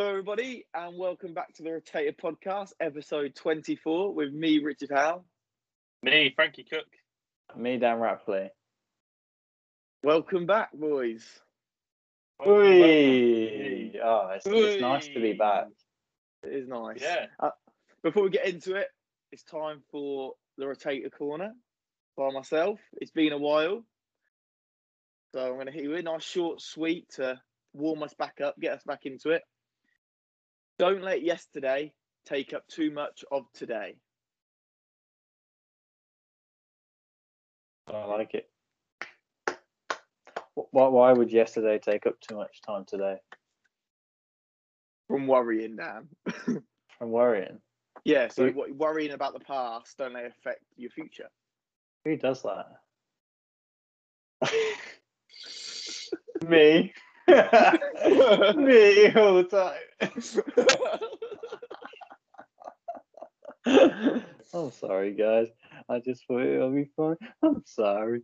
[0.00, 5.24] Hello, everybody, and welcome back to the Rotator Podcast, episode 24, with me, Richard Howe.
[6.02, 6.86] Me, Frankie Cook.
[7.54, 8.48] Me, Dan Rapley.
[10.02, 11.22] Welcome back, boys.
[12.46, 14.00] Whee!
[14.02, 15.66] Oh, it's, it's nice to be back.
[16.44, 17.02] It is nice.
[17.02, 17.26] Yeah.
[17.38, 17.50] Uh,
[18.02, 18.88] before we get into it,
[19.32, 21.52] it's time for the Rotator Corner
[22.16, 22.80] by myself.
[23.02, 23.84] It's been a while.
[25.34, 27.38] So I'm going to hit you with a nice, short, sweet to
[27.74, 29.42] warm us back up, get us back into it.
[30.80, 31.92] Don't let yesterday
[32.24, 33.96] take up too much of today.
[37.86, 38.48] I like it.
[40.54, 43.16] Why, why would yesterday take up too much time today?
[45.06, 46.08] From worrying, Dan.
[46.98, 47.60] From worrying.
[48.06, 51.28] yeah, so You- what, worrying about the past, don't it affect your future.
[52.06, 52.68] Who does that?
[56.48, 56.94] Me.
[57.30, 59.78] Me all the time.
[64.52, 65.48] I'm sorry, guys.
[65.88, 67.16] I just thought it'll be fun.
[67.42, 68.22] I'm sorry.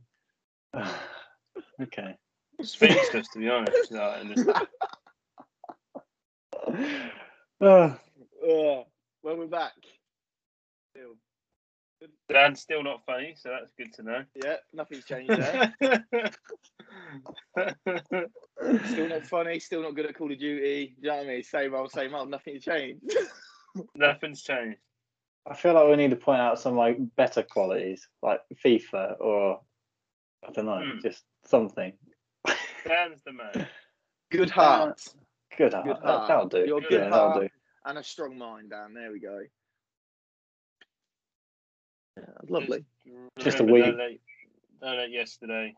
[1.83, 2.17] okay.
[2.63, 3.93] Speechless, to be honest.
[3.93, 4.49] No, and just-
[7.63, 7.99] Ah,
[8.43, 8.83] Uh,
[9.23, 9.73] when we're back.
[11.97, 12.09] Still.
[12.29, 14.25] Dan's still not funny, so that's good to know.
[14.45, 15.73] Yeah, nothing's changed there.
[18.87, 20.95] still not funny, still not good at Call of Duty.
[21.01, 21.43] Do you know what I mean?
[21.43, 23.03] Same old, same old, nothing's changed.
[23.95, 24.79] Nothing's changed.
[25.47, 29.61] I feel like we need to point out some like better qualities, like FIFA or
[30.49, 30.99] I don't know, Hmm.
[31.03, 31.93] just something.
[32.87, 33.67] Dan's the man.
[34.33, 35.03] Good heart
[35.59, 35.85] Good, heart.
[35.87, 36.29] Good That- heart.
[36.29, 36.65] That'll do.
[36.67, 37.43] Your good yeah, that'll heart.
[37.43, 37.49] do.
[37.85, 38.95] and a strong mind, Dan.
[38.95, 39.41] There we go.
[42.17, 42.85] Yeah, lovely.
[43.39, 44.21] Just a Remember, week.
[44.81, 45.75] Don't let, don't yesterday.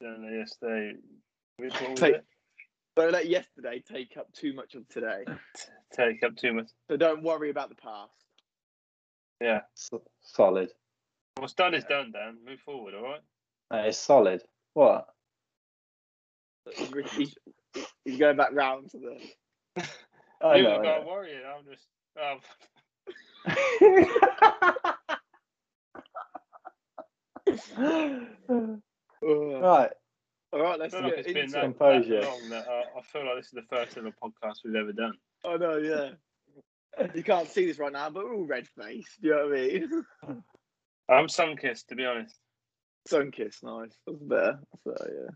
[0.00, 0.92] Don't let yesterday.
[1.58, 2.24] Which one was Take- it?
[2.96, 5.24] Don't let yesterday take up too much of today.
[5.94, 6.68] Take up too much.
[6.90, 8.10] So don't worry about the past.
[9.40, 9.60] Yeah.
[9.76, 9.90] S-
[10.22, 10.70] solid.
[11.38, 12.38] What's done is done, Dan.
[12.46, 13.20] Move forward, all right?
[13.70, 14.42] Uh, it's solid.
[14.72, 15.06] What?
[16.74, 19.82] He's, he's, he's going back round to the.
[20.42, 20.82] I you know.
[20.82, 21.32] got I to worry.
[21.36, 21.86] I'm just.
[22.16, 22.22] Know.
[22.22, 22.36] Uh,
[29.22, 29.90] right.
[30.52, 31.62] all right, let's feel like get it's been into that.
[31.62, 32.20] Composure.
[32.20, 34.92] that long that uh, I feel like this is the first ever podcast we've ever
[34.92, 35.14] done.
[35.44, 36.10] I know, yeah.
[37.14, 39.20] You can't see this right now, but we're all red faced.
[39.20, 40.02] Do you know what I mean?
[41.08, 42.36] I'm sun kissed, to be honest.
[43.06, 43.92] Sun kiss, nice.
[44.06, 44.58] That's better.
[44.82, 45.30] So yeah.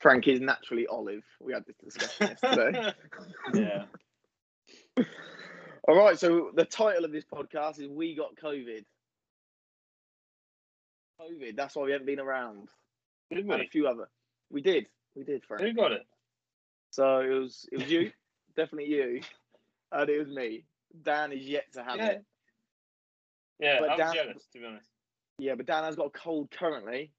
[0.00, 1.24] Frank is naturally olive.
[1.40, 2.92] We had this discussion yesterday.
[3.54, 3.84] Yeah.
[5.86, 8.84] All right, so the title of this podcast is "We Got COVID."
[11.20, 11.56] COVID.
[11.56, 12.68] That's why we haven't been around.
[13.30, 14.08] Did And a few other.
[14.50, 14.86] We did.
[15.14, 15.62] We did, Frank.
[15.62, 16.02] Who got it?
[16.90, 17.66] So it was.
[17.72, 18.10] It was you,
[18.56, 19.20] definitely you,
[19.92, 20.64] and it was me.
[21.02, 22.06] Dan is yet to have Yeah.
[22.10, 22.24] it.
[23.60, 24.88] Yeah, But I'm Dan- jealous, to be honest.
[25.38, 27.12] Yeah, but Dan has got a cold currently.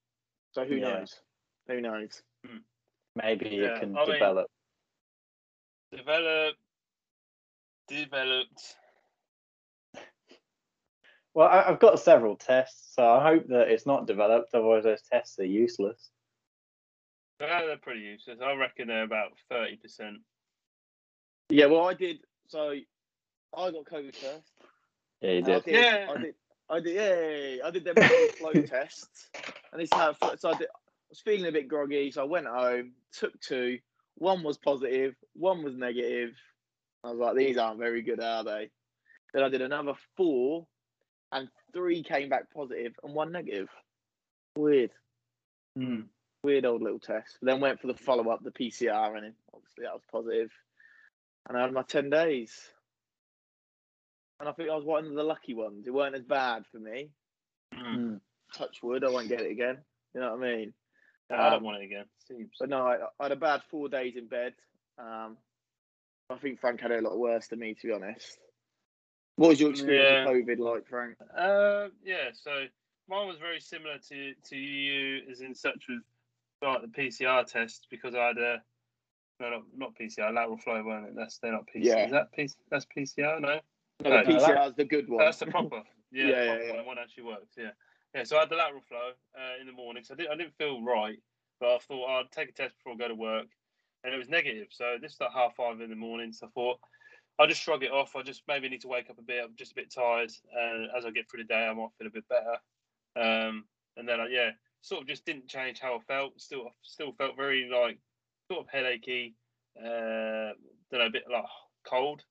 [0.53, 0.99] So who Yeah.
[0.99, 1.19] knows?
[1.67, 2.21] Who knows?
[2.45, 2.57] Hmm.
[3.15, 4.51] Maybe Yeah, it can I mean- develop.
[7.88, 8.09] Developed.
[8.09, 8.75] Developed.
[11.34, 14.53] Well, I, I've got several tests, so I hope that it's not developed.
[14.53, 16.09] Otherwise, those tests are useless.
[17.41, 18.40] Yeah, they're pretty useless.
[18.41, 19.78] I reckon they're about 30%.
[21.50, 22.19] Yeah, well, I did.
[22.47, 22.69] So
[23.56, 24.51] I got COVID first.
[25.22, 25.66] Yeah, you And I did.
[25.66, 25.74] did.
[25.74, 26.07] Yeah.
[26.09, 26.35] I did.
[26.69, 26.95] I did.
[26.95, 27.62] Yay!
[27.62, 29.28] I did them battle flow test,
[29.72, 30.16] and this is how.
[30.38, 33.78] So I, did, I was feeling a bit groggy, so I went home, took two.
[34.16, 36.31] One was positive, one was negative.
[37.05, 38.69] I was like, these aren't very good, are they?
[39.33, 40.66] Then I did another four,
[41.31, 43.69] and three came back positive and one negative.
[44.57, 44.91] Weird,
[45.75, 46.01] Hmm.
[46.44, 47.38] weird old little test.
[47.41, 50.49] Then went for the follow up, the PCR, and obviously that was positive.
[51.47, 52.71] And I had my ten days.
[54.39, 55.88] And I think I was one of the lucky ones.
[55.88, 57.11] It weren't as bad for me.
[57.73, 58.19] Mm.
[58.53, 59.77] Touch wood, I won't get it again.
[60.13, 60.73] You know what I mean?
[61.30, 62.06] I don't Um, want it again.
[62.27, 62.51] Seems.
[62.59, 64.53] But no, I, I had a bad four days in bed.
[64.97, 65.38] Um,
[66.30, 68.38] I think Frank had it a lot worse than me, to be honest.
[69.36, 71.16] What was your experience with COVID like, Frank?
[71.38, 72.66] Uh, yeah, so
[73.07, 76.01] mine was very similar to, to you, as in such with
[76.63, 78.62] like the PCR test, because I had a.
[79.42, 81.13] No, not, not PCR, lateral flow, weren't it?
[81.18, 81.83] That's they're not PCR.
[81.83, 82.06] Yeah.
[82.06, 83.42] Is that P, that's PCR?
[83.42, 83.60] No,
[84.01, 85.25] No, No, PCR is the good one.
[85.25, 85.81] that's the proper.
[86.12, 86.75] Yeah, Yeah, the yeah, yeah.
[86.78, 87.56] one, one actually works.
[87.57, 87.71] Yeah,
[88.13, 88.24] yeah.
[88.24, 90.04] So I had the lateral flow uh, in the morning.
[90.06, 91.18] So I didn't, I didn't feel right,
[91.60, 93.48] but I thought I'd take a test before I go to work,
[94.06, 94.68] and it was negative.
[94.69, 96.31] So this is like half five in the morning.
[96.31, 96.80] So I thought
[97.40, 98.16] I'll just shrug it off.
[98.16, 99.44] I just maybe need to wake up a bit.
[99.44, 102.07] I'm just a bit tired, and as I get through the day, I might feel
[102.07, 102.57] a bit better.
[103.18, 103.66] Um,
[103.98, 106.40] and then I, yeah, sort of just didn't change how I felt.
[106.40, 107.98] Still, still felt very like
[108.50, 109.34] sort of headachy.
[109.80, 110.54] uh,
[110.92, 111.44] don't know, a bit like
[111.88, 112.24] cold,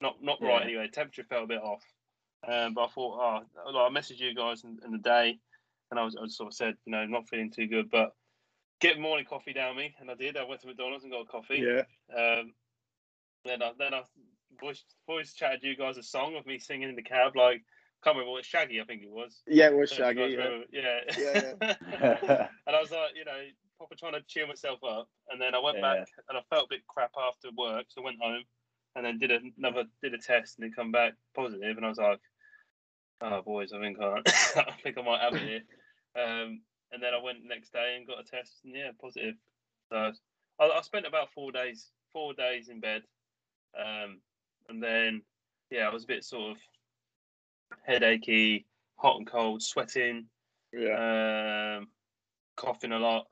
[0.00, 0.88] not not right anyway.
[0.88, 1.82] Temperature felt a bit off,
[2.46, 5.38] um, but I thought, oh, like, I messaged you guys in, in the day,
[5.90, 8.12] and I was I sort of said, you know, not feeling too good, but
[8.80, 10.36] get morning coffee down me, and I did.
[10.36, 11.64] I went to McDonald's and got a coffee.
[11.66, 11.82] Yeah.
[12.16, 12.52] Um,
[13.44, 14.02] then I then I
[14.60, 17.62] voice voice chatted you guys a song of me singing in the cab, like
[18.04, 19.42] can't remember what Shaggy I think it was.
[19.48, 20.32] Yeah, it was Don't know if Shaggy.
[20.32, 21.00] you guys Yeah.
[21.18, 21.52] Yeah.
[22.00, 22.48] Yeah.
[22.66, 23.40] and I was like, you know,
[23.78, 25.94] proper trying to cheer myself up, and then I went Yeah.
[25.94, 28.44] back and I felt a bit crap after work, so I went home
[28.94, 31.98] and then did another did a test and it come back positive, and I was
[31.98, 32.20] like,
[33.22, 34.20] oh boys, I think I,
[34.56, 35.62] I think I might have it here.
[36.22, 36.60] Um,
[36.92, 39.34] and then I went the next day and got a test, and yeah, positive.
[39.90, 40.12] So
[40.58, 43.02] I, I spent about four days, four days in bed,
[43.78, 44.20] um,
[44.68, 45.22] and then
[45.70, 46.56] yeah, I was a bit sort of
[47.86, 48.64] headachy,
[48.96, 50.26] hot and cold, sweating,
[50.72, 51.78] Yeah.
[51.78, 51.88] um,
[52.56, 53.26] coughing a lot.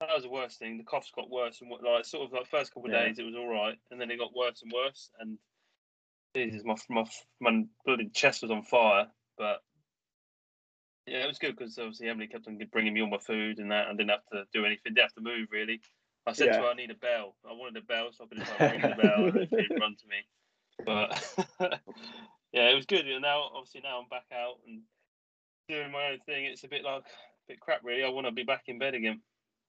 [0.00, 0.76] That was the worst thing.
[0.76, 3.06] The coughs got worse and like sort of like first couple of Yeah.
[3.06, 5.10] days it was all right, and then it got worse and worse.
[5.18, 5.38] And
[6.34, 7.04] Jesus, my my
[7.40, 9.08] my bloody chest was on fire.
[9.38, 9.62] But
[11.06, 13.70] yeah, it was good because obviously Emily kept on bringing me all my food and
[13.70, 13.86] that.
[13.86, 14.94] I didn't have to do anything.
[14.94, 15.80] Didn't have to move really.
[16.26, 17.36] I said to her, I need a bell.
[17.48, 19.94] I wanted a bell, so I could just ring the bell and it didn't run
[19.96, 20.26] to me.
[20.84, 21.48] But
[22.52, 23.06] yeah, it was good.
[23.06, 24.82] And now, obviously, now I'm back out and
[25.68, 26.46] doing my own thing.
[26.46, 27.04] It's a bit like a
[27.48, 28.02] bit crap, really.
[28.02, 29.20] I want to be back in bed again,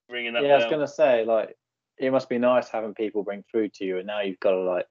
[0.08, 1.56] ringing that yeah, I was gonna say like
[1.96, 4.60] it must be nice having people bring food to you, and now you've got to
[4.60, 4.86] like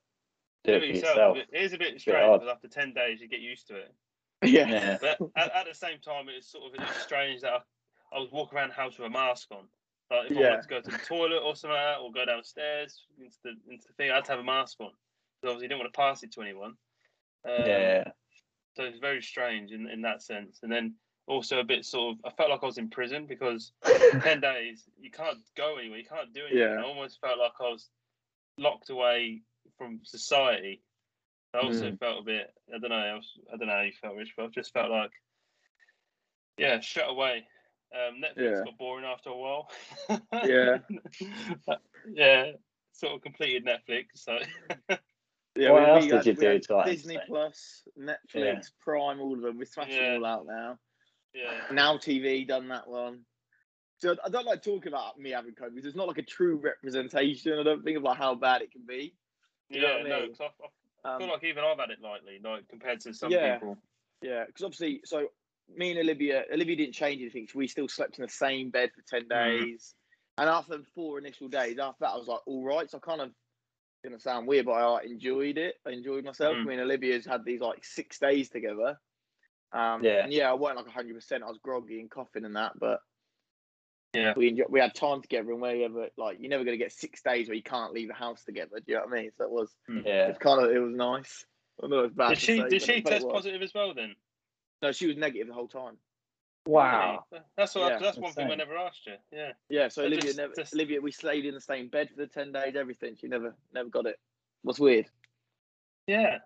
[0.64, 1.38] do it for yourself.
[1.38, 3.94] It is a bit strange because after ten days you get used to it.
[4.44, 4.68] Yeah.
[4.70, 7.60] Yeah, But at, at the same time, it's sort of it strange that I,
[8.16, 9.66] I was walking around the house with a mask on.
[10.12, 10.50] Like if I Yeah.
[10.52, 13.50] wanted to go to the toilet or something like that, or go downstairs into the
[13.72, 14.92] into the thing, I had to have a mask on.
[15.42, 16.76] Because obviously, you didn't want to pass it to anyone.
[17.46, 18.04] Um, yeah,
[18.76, 20.60] So it's very strange in, in that sense.
[20.64, 20.96] And then
[21.28, 23.72] also a bit sort of, I felt like I was in prison because
[24.22, 26.60] 10 days, you can't go anywhere, you can't do anything.
[26.60, 26.80] Yeah.
[26.80, 27.90] I almost felt like I was
[28.58, 29.42] locked away
[29.78, 30.82] from society.
[31.54, 32.00] I also Mm.
[32.00, 34.34] felt a bit, I don't know, I, was, I don't know how you felt, Rich,
[34.36, 35.12] but I just felt like,
[36.58, 37.48] yeah, shut away.
[37.94, 38.64] Um, Netflix Yeah.
[38.66, 39.70] got boring after a while.
[40.46, 40.80] Yeah.
[42.12, 42.52] yeah,
[42.92, 44.06] sort of completed Netflix.
[44.16, 44.38] So,
[45.56, 47.28] Yeah, What we- else we did had- you we do to, Disney entertain?
[47.28, 48.62] Plus, Netflix, Yeah.
[48.80, 49.58] Prime, all of them.
[49.58, 50.14] We're smashing Yeah.
[50.14, 50.80] them all out now.
[51.34, 51.66] yeah.
[51.72, 53.26] Now TV done that one.
[54.00, 56.58] So I don't like talking about me having COVID because it's not like a true
[56.58, 57.58] representation.
[57.58, 59.16] I don't think of like how bad it can be.
[59.70, 60.68] You know yeah, what I no, I, I
[61.04, 63.56] Um, feel like even I've had it lightly, like compared to some Yeah.
[63.56, 63.78] people.
[64.22, 65.28] Yeah, because obviously, so
[65.70, 67.48] me and Olivia, Olivia didn't change anything.
[67.48, 69.60] So we still slept in the same bed for ten Mm.
[69.60, 69.94] days,
[70.38, 72.90] and after four initial days, after that, I was like, all right.
[72.90, 73.32] So I kind of
[74.04, 75.76] gonna sound weird, but I like, enjoyed it.
[75.86, 76.56] I enjoyed myself.
[76.58, 76.66] Mm.
[76.66, 79.00] Me and Olivia's had these like six days together.
[79.72, 80.24] Um, Yeah.
[80.24, 81.44] and yeah, I wasn't like hundred percent.
[81.44, 83.00] I was groggy and coughing and that, but
[84.14, 84.34] Yeah.
[84.36, 87.22] we enjoy, we had time together, and we ever like you're never gonna get six
[87.22, 88.78] days where you can't leave the house together.
[88.78, 89.32] Do you know what I mean?
[89.38, 90.00] So it was, hmm.
[90.06, 90.28] yeah.
[90.28, 91.46] it's kind of, it was nice.
[91.84, 92.30] I know it's bad.
[92.30, 94.16] Did she say, did she test positive as well then?
[94.82, 95.98] No, she was negative the whole time.
[96.68, 97.24] Wow.
[97.32, 97.44] Really?
[97.56, 99.14] That's what Yeah, that's one thing I never asked you.
[99.32, 99.52] Yeah.
[99.70, 102.18] Yeah, so So Olivia just- never just- Olivia we stayed in the same bed for
[102.18, 103.16] the ten days, everything.
[103.16, 104.20] She never never got it.
[104.64, 105.08] What's weird?
[106.08, 106.40] Yeah.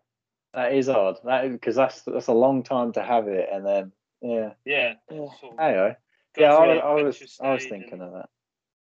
[0.53, 1.17] That is odd.
[1.23, 3.91] That because that's that's a long time to have it, and then
[4.21, 4.53] yeah.
[4.65, 4.93] Yeah.
[5.09, 5.27] Yeah.
[5.39, 5.95] Sort of Anyway, go
[6.37, 8.29] yeah, I, through was- I was infectious I was thinking and- of that.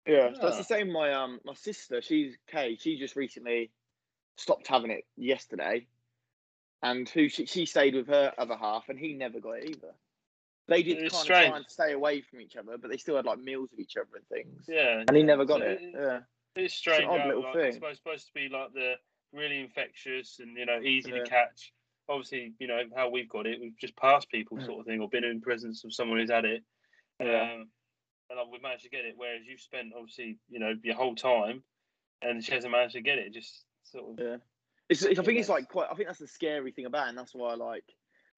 [0.05, 0.57] Yeah, so it's Ah.
[0.57, 0.91] the same.
[0.91, 2.75] My um my sister, she's Kay.
[2.75, 3.71] She just recently
[4.35, 5.87] stopped having it yesterday,
[6.81, 9.93] and who she, she stayed with her other half, and he never got it either.
[10.67, 13.15] They did It's kind of try and stay away from each other, but they still
[13.15, 14.65] had like meals with each other and things.
[14.67, 15.03] Yeah.
[15.07, 15.81] And he never got So it.
[15.93, 16.19] Yeah,
[16.55, 16.99] It's strange.
[17.03, 17.65] It's an odd how, little like, thing.
[17.67, 18.93] It's supposed, supposed to be like the
[19.33, 21.23] really infectious and you know easy Yeah.
[21.23, 21.73] to catch.
[22.09, 23.61] Obviously, you know how we've got it.
[23.61, 26.43] We've just passed people, sort of thing, or been in presence of someone who's had
[26.43, 26.63] it.
[27.19, 27.53] Yeah.
[27.53, 27.67] Um,
[28.29, 31.63] and we've managed to get it, whereas you've spent obviously, you know, your whole time,
[32.21, 33.33] and she hasn't managed to get it.
[33.33, 34.25] Just sort of.
[34.25, 34.37] yeah.
[34.89, 35.87] It's, it's I think it's like quite.
[35.91, 37.83] I think that's the scary thing about, it, and that's why I like.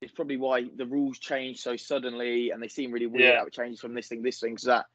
[0.02, 3.40] It's probably why the rules change so suddenly, and they seem really weird Yeah.
[3.40, 4.86] how it changes from this thing, this thing, so that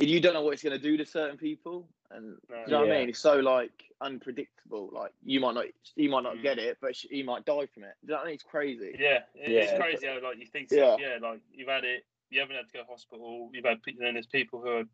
[0.00, 2.56] you don't know what it's going to do to certain people, and No.
[2.66, 3.08] You know what I mean?
[3.10, 4.90] It's so like unpredictable.
[4.92, 6.42] Like you might not, you might not Mm.
[6.42, 7.94] get it, but you might die from it.
[8.04, 8.34] Do you know what I mean?
[8.34, 8.96] It's crazy.
[8.98, 9.60] Yeah, it, Yeah.
[9.60, 10.96] it's crazy how like you think, Yeah.
[10.98, 11.14] yeah.
[11.20, 13.50] yeah, like you've had it, you haven't had to go to hospital.
[13.52, 14.84] You've had, pe- then there's people who are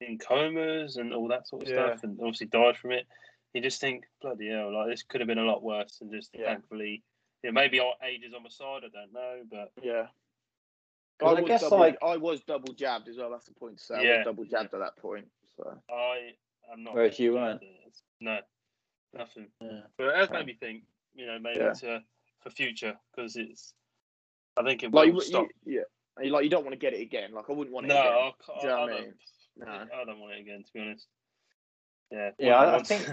[0.00, 1.86] in comas and all that sort of Yeah.
[1.86, 3.06] stuff, and obviously died from it.
[3.54, 6.30] You just think, bloody hell, like this could have been a lot worse, and just
[6.34, 6.46] Yeah.
[6.46, 7.02] thankfully,
[7.42, 8.82] yeah, maybe our age is on my side.
[8.84, 10.08] I don't know, but Yeah.
[11.20, 13.30] Well, I was guess, double, like- I was double jabbed as well.
[13.30, 13.94] That's the point to say.
[13.96, 14.16] I Yeah.
[14.18, 15.30] was double jabbed at that point.
[15.56, 16.34] So I
[16.72, 16.94] am not.
[16.94, 17.62] Whereas you really weren't.
[18.20, 18.40] No,
[19.12, 19.52] nothing.
[19.60, 19.82] Yeah.
[19.98, 20.38] But it has Okay.
[20.38, 20.84] made me think,
[21.14, 21.72] you know, maybe Yeah.
[21.74, 22.04] to
[22.40, 23.74] for future because it's.
[24.56, 25.48] I think it like, will you, stop.
[25.64, 25.84] you- yeah, And you-
[26.28, 27.32] like you don't want to get it again.
[27.32, 28.12] Like I wouldn't want it no, again.
[28.12, 29.02] I, Do you know I, what I don't.
[29.04, 29.14] mean?
[29.56, 29.66] No.
[29.66, 31.06] I don't want it again, to be honest.
[32.10, 33.08] Yeah, Yeah, I- I think-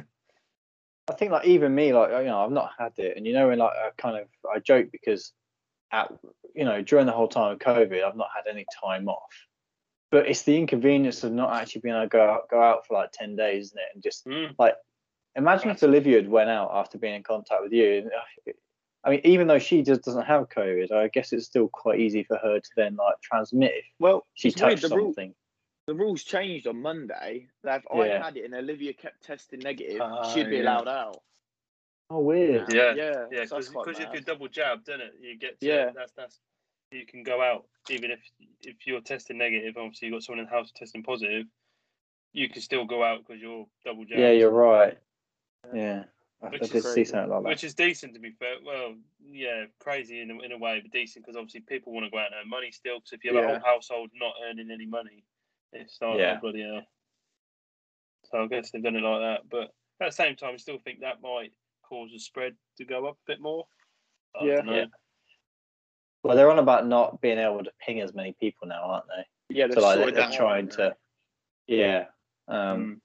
[1.10, 3.48] I think like even me, like you know, I've not had it, and you know,
[3.48, 5.32] when like I kind of I joke because
[5.94, 6.12] at
[6.54, 9.48] you know during the whole time of COVID, I've not had any time off.
[10.12, 12.96] But it's the inconvenience of not actually being able to go out, go out for
[12.96, 13.88] like ten days, isn't it?
[13.94, 14.54] And just Mm.
[15.36, 18.10] imagine if Olivia had went out after being in contact with you.
[19.04, 21.70] And, uh, I mean, even though she just doesn't have COVID, I guess it's still
[21.70, 24.96] quite easy for her to then like transmit if Well, she it's weird, touched the,
[24.96, 25.36] rule, something.
[25.88, 27.48] the rules changed on Monday.
[27.64, 28.24] That if I Yeah.
[28.24, 30.64] had it and Olivia kept testing negative, Ah, she'd be yeah.
[30.64, 31.22] allowed out.
[32.10, 32.72] Oh, weird.
[32.72, 35.66] Yeah, yeah, Yeah, so because quite if you're double jabbed, then it you get to,
[35.68, 35.92] Yeah.
[35.94, 36.40] that's that's
[36.92, 38.20] you can go out even if
[38.62, 39.76] if you're testing negative.
[39.78, 41.46] Obviously, you've got someone in the house testing positive.
[42.32, 44.22] You can still go out because you're double jabbed.
[44.22, 44.98] Yeah, you're right.
[45.74, 46.06] Yeah,
[46.44, 47.06] I, I Which did is see crazy.
[47.06, 47.50] something like that.
[47.50, 48.56] Which is decent to be fair.
[48.66, 52.12] Well, yeah, crazy in a, in a way, but decent because obviously people want to
[52.12, 52.98] go out and earn money still.
[53.00, 55.24] Because if you have a whole household not earning any money,
[55.74, 56.36] it's not Yeah.
[56.38, 56.82] oh, bloody hell.
[58.26, 59.50] So I guess they've done it like that.
[59.50, 59.74] But
[60.06, 61.54] at the same time, I still think that might
[61.88, 63.66] cause the spread to go up a bit more.
[64.40, 64.62] I Yeah.
[64.66, 64.86] Yeah.
[66.24, 69.56] Well, they're on about not being able to ping as many people now, aren't they?
[69.56, 70.96] Yeah, So they've like sorted they're that out, trying haven't to,
[71.68, 72.06] yeah.
[72.48, 73.00] Um, Mm.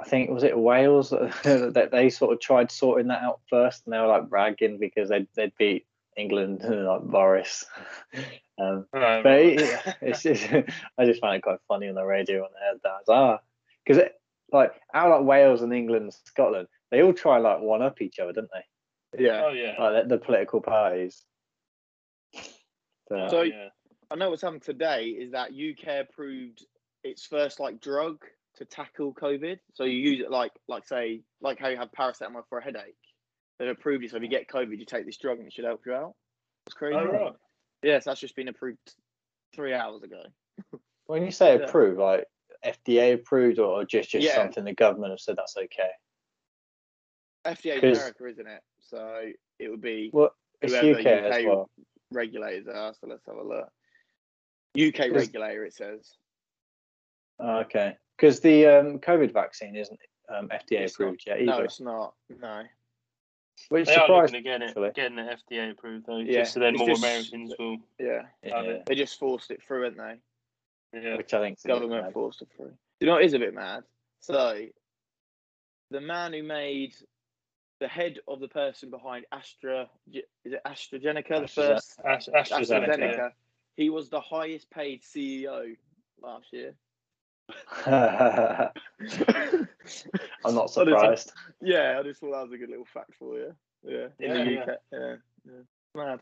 [0.00, 3.92] I think was it Wales that they sort of tried sorting that out first, and
[3.92, 5.86] they were like bragging because they they'd beat
[6.16, 7.64] England like Boris.
[8.60, 10.44] um, Oh, but it, it's just,
[10.98, 13.12] I just found it quite funny on the radio when they heard that.
[13.12, 13.38] I ah,
[13.84, 14.02] because
[14.52, 18.18] like out like Wales and England, and Scotland, they all try like one up each
[18.18, 19.18] other, don't they?
[19.18, 19.24] they?
[19.24, 19.42] Yeah.
[19.46, 19.74] oh yeah.
[19.78, 21.24] Like the, the political parties.
[23.08, 23.68] So, So- yeah.
[24.10, 26.64] I know what's happened today is that UK approved
[27.04, 28.24] its first like drug
[28.58, 29.58] to tackle COVID.
[29.74, 30.12] So you mm-hmm.
[30.12, 32.96] use it like like say like how you have paracetamol for a headache.
[33.58, 35.64] They've approved it so if you get COVID, you take this drug and it should
[35.64, 36.14] help you out.
[36.66, 36.96] It's crazy.
[36.96, 37.32] Oh, right.
[37.82, 38.78] Yes, that's just been approved
[39.54, 40.22] three hours ago.
[41.06, 41.64] when you say Yeah.
[41.64, 42.26] approved, like
[42.64, 44.34] FDA approved, or just just Yeah.
[44.34, 45.90] something the government have said that's okay.
[47.44, 48.62] FDA America, isn't it?
[48.80, 51.70] So it would be Well, It's Whoever UK as well.
[52.10, 52.92] regulators are.
[52.94, 53.70] So let's have a look.
[54.76, 56.16] UK regulator, it says.
[57.38, 59.98] Oh, okay, because the um, COVID vaccine isn't
[60.28, 62.14] um, FDA It's not- approved yet No, either, it's not.
[62.28, 62.62] No.
[63.70, 64.90] which They are surprised looking to get it, actually.
[64.94, 67.76] getting the FDA approved though, Yeah, just so then it's more just- Americans will.
[67.98, 68.22] Yeah.
[68.42, 68.78] Yeah.
[68.86, 69.98] They just forced it through, haven't
[70.92, 71.00] they?
[71.00, 71.16] Yeah.
[71.16, 72.12] which I think is a bit government mad.
[72.14, 72.72] forced it through.
[73.00, 73.84] You know it is a bit mad?
[74.20, 74.64] So,
[75.90, 76.94] the man who made
[77.80, 82.88] the head of the person behind Astra, is it AstraZeneca, the first Ast- AstraZeneca.
[82.88, 83.30] AstraZeneca,
[83.76, 85.76] he was the highest paid CEO
[86.20, 86.74] last year.
[87.86, 88.68] I'm
[90.44, 91.32] not I just- surprised.
[91.62, 93.54] yeah, I just thought that was a good little fact for you.
[93.84, 94.60] Yeah, in Yeah, the.
[94.60, 94.68] UK.
[94.92, 95.14] Yeah,
[95.46, 95.62] yeah.
[95.94, 96.20] Mad.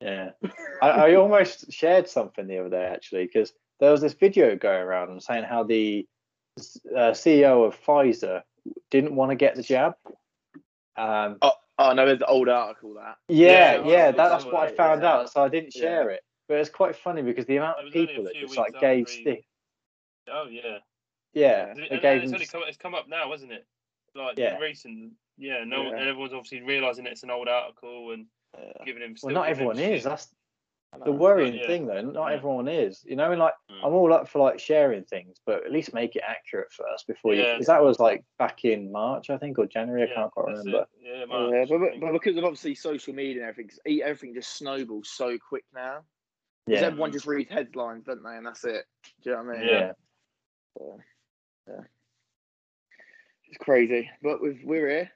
[0.00, 0.30] Yeah,
[0.82, 4.82] I, I almost shared something the other day actually because there was this video going
[4.82, 6.06] around saying how the
[6.94, 8.42] uh, CEO of Pfizer
[8.90, 9.94] didn't want to get the jab.
[10.96, 11.38] Um,
[11.76, 13.16] Oh no, there's an old article that.
[13.28, 15.12] yeah, Yeah, yeah, that, that's what I found yeah.
[15.12, 15.80] out, so I didn't Yeah.
[15.82, 16.22] share it.
[16.46, 18.78] But it's quite funny because the amount of was only a people that just like
[18.80, 19.44] gave stick.
[20.30, 20.78] Oh yeah.
[21.32, 23.66] Yeah, And they it's only come, it's come up now, hasn't it?
[24.14, 24.56] Like Yeah.
[24.58, 25.12] recent.
[25.36, 25.64] Yeah.
[25.64, 25.82] No.
[25.82, 25.88] Yeah.
[25.96, 28.26] And everyone's obviously realizing it's an old article and
[28.56, 28.72] Yeah.
[28.84, 29.16] giving him.
[29.22, 30.02] Well, not everyone is.
[30.02, 30.04] shit.
[30.04, 30.32] That's
[31.04, 31.66] the worrying yeah.
[31.66, 32.00] thing, though.
[32.02, 32.36] Not Yeah.
[32.36, 33.02] everyone is.
[33.04, 33.80] You know, and like Mm.
[33.84, 37.34] I'm all up for like sharing things, but at least make it accurate first before
[37.34, 37.42] you.
[37.42, 37.54] Yeah.
[37.54, 40.04] Because that was like back in March, I think, or January.
[40.08, 40.70] I can't quite that's it.
[40.70, 40.86] remember.
[41.00, 41.24] Yeah.
[41.24, 45.08] March, Yeah, but, but, because of obviously social media and everything, 'cause everything just snowballs
[45.08, 46.04] so quick now.
[46.66, 48.36] Because Yeah, everyone just reads headlines, don't they?
[48.36, 48.86] And that's it.
[49.22, 49.68] Do you know what I mean?
[49.68, 49.92] Yeah.
[50.80, 50.86] Yeah.
[50.86, 51.00] So,
[51.68, 51.84] yeah.
[53.48, 54.10] It's crazy.
[54.22, 55.10] But we've, we're here.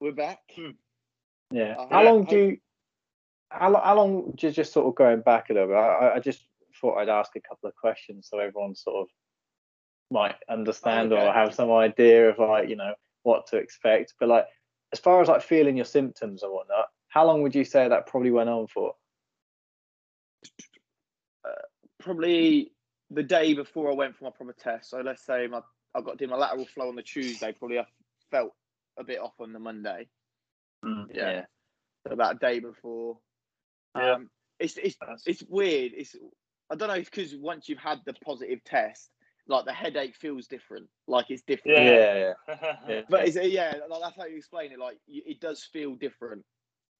[0.00, 0.40] We're back.
[1.50, 1.74] Yeah.
[1.78, 2.58] Uh, how yeah, long I- do you,
[3.50, 5.76] how, how long just just sort of going back a little bit?
[5.76, 6.44] I, I just
[6.80, 9.08] thought I'd ask a couple of questions so everyone sort of
[10.10, 11.26] might understand okay.
[11.26, 12.94] or have some idea of like you know
[13.24, 14.14] what to expect.
[14.20, 14.46] But like
[14.92, 18.06] as far as like feeling your symptoms and whatnot, how long would you say that
[18.06, 18.94] probably went on for?
[21.98, 22.72] Probably
[23.10, 24.90] the day before I went for my proper test.
[24.90, 25.60] So let's say my
[25.94, 27.52] I got to do my lateral flow on the Tuesday.
[27.52, 27.86] Probably I
[28.30, 28.52] felt
[28.98, 30.08] a bit off on the Monday.
[31.12, 31.44] Yeah.
[32.06, 33.18] So about a day before.
[33.96, 34.12] Yeah.
[34.14, 35.92] Um, it's it's That's- it's weird.
[35.96, 36.14] It's
[36.70, 39.10] I don't know if because once you've had the positive test,
[39.48, 40.88] like the headache feels different.
[41.08, 41.78] Like it's different.
[41.78, 42.32] Yeah, Yeah.
[42.48, 42.76] yeah.
[42.88, 43.00] yeah.
[43.08, 44.78] But it's, yeah, like, that's how you explain it.
[44.78, 46.44] Like y- it does feel different.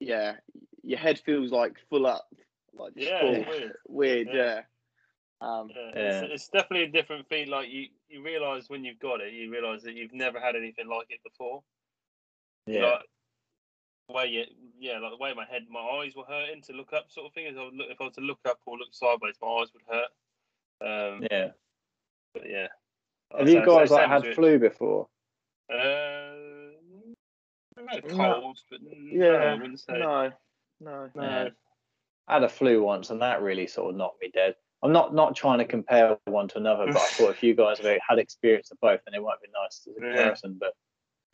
[0.00, 0.37] Yeah,
[0.83, 2.26] your head feels like full up,
[2.75, 3.31] like Yeah, full.
[3.33, 3.73] weird.
[3.87, 4.35] Weird, Yeah.
[4.35, 4.61] yeah.
[5.40, 6.20] Um, Yeah, Yeah.
[6.23, 7.49] It's, it's definitely a different feel.
[7.49, 10.88] Like you, you realize when you've got it, you realize that you've never had anything
[10.88, 11.62] like it before.
[12.66, 12.87] yeah.
[12.87, 13.02] Like,
[14.09, 14.44] the way you,
[14.78, 17.32] yeah, like the way my head, my eyes were hurting to look up, sort of
[17.32, 17.47] thing.
[17.47, 19.68] As I would look, if I was to look up or look sideways, my eyes
[19.73, 20.11] would hurt.
[20.82, 21.49] Um, yeah.
[22.35, 22.66] but yeah,
[23.37, 24.35] Have you guys like had Rich.
[24.35, 25.06] flu before?
[25.73, 26.32] Uh,
[27.78, 28.40] I've had a No.
[28.40, 29.99] cold, but no, Yeah, I wouldn't say.
[29.99, 30.32] No,
[30.80, 31.11] no.
[31.14, 31.23] No.
[31.23, 31.49] Yeah.
[32.26, 34.56] I had a flu once, and that really sort of knocked me dead.
[34.83, 37.79] I'm not not trying to compare one to another, but I thought if you guys
[37.79, 40.11] have had experience of both, then it might be nice as a Yeah.
[40.13, 40.57] comparison.
[40.59, 40.75] But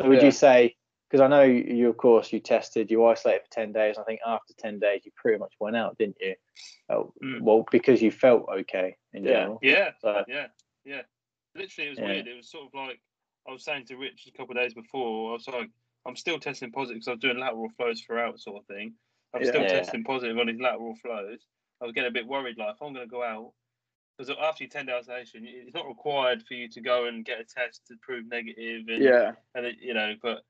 [0.01, 0.25] so would Yeah.
[0.27, 0.77] you say?
[1.09, 3.97] Because I know you, of course, you tested, you isolated for ten days.
[3.97, 6.35] I think after ten days, you pretty much went out, didn't you?
[6.89, 7.43] Oh, Mm.
[7.43, 9.31] Well, because you felt okay in Yeah.
[9.31, 9.59] general.
[9.63, 10.49] Yeah, So yeah,
[10.85, 11.03] yeah.
[11.55, 12.07] Literally, it was Yeah.
[12.07, 12.27] weird.
[12.27, 13.01] It was sort of like
[13.49, 15.31] I was saying to Rich a couple of days before.
[15.31, 15.71] I was like,
[16.05, 18.95] I'm still testing positive because I was doing lateral flows throughout, sort of thing.
[19.33, 19.49] I'm Yeah.
[19.51, 19.69] still Yeah.
[19.69, 21.47] testing positive on these lateral flows.
[21.81, 23.53] I was getting a bit worried, like if I'm going to go out,
[24.17, 27.41] because after your 10 day isolation, it's not required for you to go and get
[27.41, 30.43] a test to prove negative, and Yeah, and it, you know, but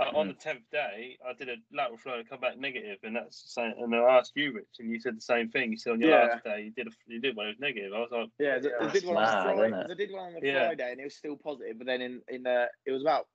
[0.00, 0.28] uh, on Mm.
[0.28, 3.48] the tenth day, I did a lateral flow and come back negative, and that's the
[3.48, 3.72] same.
[3.78, 5.72] And I asked you, Rich, and you said the same thing.
[5.72, 6.26] You said on your Yeah.
[6.26, 7.92] last day you did a, you did one, it was negative.
[7.92, 8.58] I was like, yeah.
[8.60, 9.66] the- I did one on Mad, Friday.
[9.66, 9.90] isn't?
[9.90, 10.66] I did one on the Yeah.
[10.66, 11.78] Friday, and it was still positive.
[11.78, 13.26] But then in in uh, it was about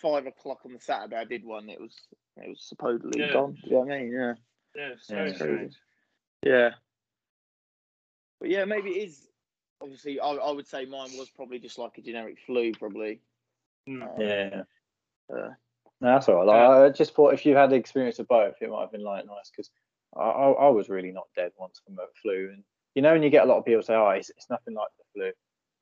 [0.00, 1.16] five o'clock on the Saturday.
[1.16, 1.68] I did one.
[1.68, 1.94] It was
[2.38, 3.34] it was supposedly Yeah.
[3.34, 3.52] gone.
[3.52, 4.12] Do you know what I mean?
[4.12, 4.34] Yeah,
[4.74, 5.76] yeah, it's Yeah, very it's strange.
[6.44, 6.70] Yeah.
[8.40, 9.28] But yeah, maybe it is.
[9.80, 13.20] Obviously, I, I would say mine was probably just like a generic flu, probably.
[13.88, 14.02] Mm.
[14.02, 14.62] Um, yeah.
[15.32, 15.50] Uh,
[16.00, 16.46] No, that's all right.
[16.46, 19.02] Like, I just thought if you had the experience of both, it might have been
[19.04, 19.70] like nice because
[20.16, 22.62] I, I, I was really not dead once from a flu, and
[22.94, 24.88] you know, when you get a lot of people say, "Oh, it's, it's nothing like
[24.98, 25.32] the flu,"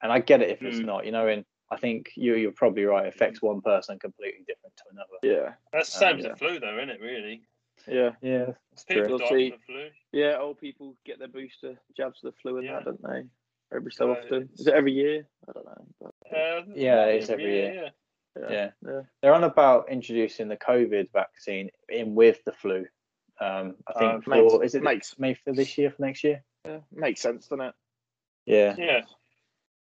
[0.02, 0.84] and I get it if it's Mm.
[0.86, 1.04] not.
[1.06, 3.06] You know, and I think you you're probably right.
[3.06, 5.18] It affects one person completely different to another.
[5.22, 6.30] yeah, That's the same as yeah.
[6.32, 7.00] the flu, though, isn't it?
[7.00, 7.42] Really,
[7.88, 9.18] yeah, Yeah, that's people true.
[9.18, 9.50] Die see.
[9.50, 9.88] from the flu.
[10.12, 10.38] yeah.
[10.38, 12.80] Old people get their booster jabs of the flu and Yeah.
[12.80, 13.28] that, don't they?
[13.76, 14.48] Every so Uh, often.
[14.54, 15.26] Is it every year?
[15.48, 15.86] I don't know.
[16.00, 17.92] But, Uh, Yeah, it's every year.
[18.36, 18.70] Yeah, Yeah.
[18.84, 19.02] yeah.
[19.20, 22.86] They're on about introducing the COVID vaccine in with the flu.
[23.40, 26.24] Um, I think Uh, makes- for is it makes- May for this year for next
[26.24, 26.44] year?
[26.64, 26.80] yeah.
[26.92, 27.74] Makes sense, doesn't it?
[28.46, 28.74] Yeah.
[28.76, 29.04] yeah.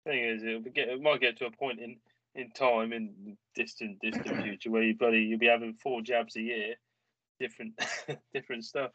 [0.06, 2.00] Thing is, it'll be get, it might get to a point in
[2.36, 6.42] in time in distant distant future where you bloody you'll be having four jabs a
[6.42, 6.76] year,
[7.48, 7.74] different
[8.34, 8.92] different stuff.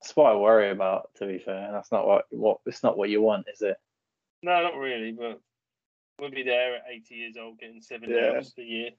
[0.00, 1.10] That's what I worry about.
[1.16, 3.76] To be fair, that's not what what it's not what you want, is it?
[4.42, 5.40] No, not really, but
[6.18, 8.32] we'll be there at 80 years old getting seven Yeah.
[8.32, 8.90] jabs a year.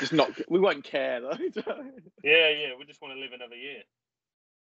[0.00, 0.30] Just not.
[0.48, 1.30] We won't care though.
[2.22, 3.82] Yeah, yeah, we just want to live another year.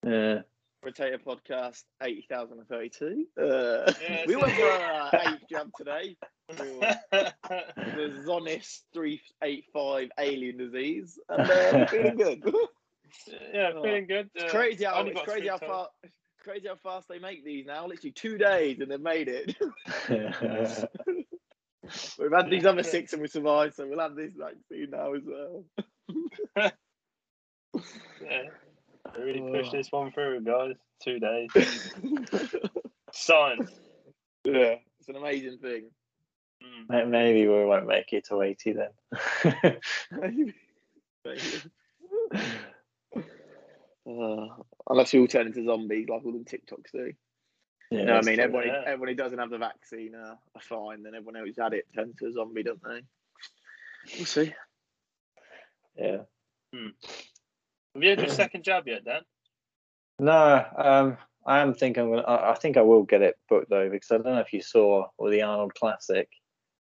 [0.07, 0.43] Yeah.
[0.85, 3.27] Rotator podcast eighty thousand and thirty-two.
[3.39, 6.17] Uh, Yeah, we so- went for our eighth jab today.
[6.49, 12.43] The Zonis three eight five alien disease, and uh, feeling good.
[13.53, 14.31] Yeah, feeling good.
[14.35, 15.69] It's Uh, crazy how only crazy how toes.
[15.69, 15.91] fast
[16.43, 17.87] crazy how fast they make these now.
[17.87, 19.57] Literally two days and they've made it.
[22.19, 25.23] We've had these other six and we survived, so we'll have this vaccine now as
[25.25, 25.65] well.
[28.23, 28.43] Yeah,
[29.17, 29.77] we really pushed Oh.
[29.79, 30.77] this one through, guys.
[31.03, 31.49] Two days.
[33.13, 33.71] Science.
[34.45, 35.91] yeah, it's an amazing thing.
[36.91, 37.09] Mm.
[37.09, 38.91] Maybe we won't make it to 80 then.
[40.13, 40.55] Maybe.
[44.09, 44.49] Uh,
[44.91, 47.13] unless we all turn into zombies like all them TikToks do.
[47.91, 48.35] yeah, You know what I mean?
[48.37, 48.45] true.
[48.45, 48.83] Everyone, yeah.
[48.87, 52.17] everyone who doesn't have the vaccine uh, are fine, then everyone who's had it turns
[52.17, 53.03] to a zombie, don't they?
[54.17, 54.53] We'll see.
[55.97, 56.19] Yeah.
[57.95, 59.23] Have you had your second jab yet, Dan?
[60.19, 62.15] No, um, I am thinking.
[62.15, 64.53] I'm I, I think I will get it booked though because I don't know if
[64.53, 66.29] you saw or the Arnold Classic.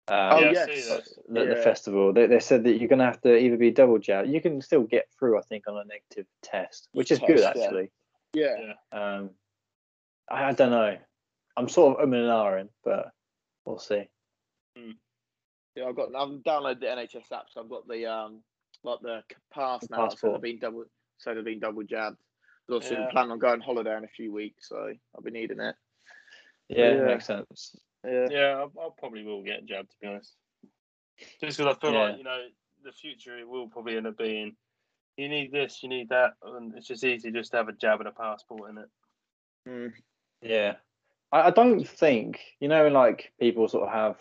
[0.10, 0.65] Um, Oh, yeah, I yes.
[0.65, 1.04] see that.
[1.28, 2.13] the, the festival.
[2.13, 4.26] They, they said that you're going to have to either be double jab.
[4.26, 7.56] You can still get through, I think, on a negative test, which is good Test,
[7.56, 7.63] yeah.
[7.63, 7.91] actually.
[8.34, 8.74] Yeah.
[8.91, 9.32] Um,
[10.30, 10.98] I, I don't know.
[11.58, 13.12] I'm sort of um and ahhing, but
[13.65, 14.08] we'll see.
[15.76, 16.15] Yeah, I've got.
[16.15, 18.41] I've downloaded the NHS app, so I've got the um,
[18.84, 19.98] like the c- pass The now.
[19.98, 20.34] So passport.
[20.34, 20.86] they've been double.
[21.17, 22.17] So they've been double jabbed.
[22.72, 23.08] Also, Yeah.
[23.12, 25.76] planning on going holiday in a few weeks, so I'll be needing it.
[26.69, 27.04] Yeah, Yeah.
[27.06, 27.76] makes sense.
[28.06, 28.28] Yeah.
[28.30, 30.36] Yeah, I, I probably will get a jab to be honest.
[31.42, 32.00] Just because I feel Yeah.
[32.00, 32.46] like you know
[32.84, 34.56] the future it will probably end up being
[35.18, 38.00] you need this, you need that, and it's just easy just to have a jab
[38.00, 38.90] and a passport in it.
[39.68, 39.94] Mm.
[40.42, 40.76] Yeah,
[41.34, 44.18] I, I don't think you know, like people sort of have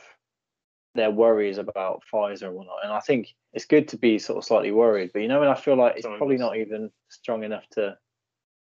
[0.97, 4.45] their worries about Pfizer and whatnot, and I think it's good to be sort of
[4.45, 5.11] slightly worried.
[5.12, 7.97] But you know, and I feel like it's probably not even strong enough to,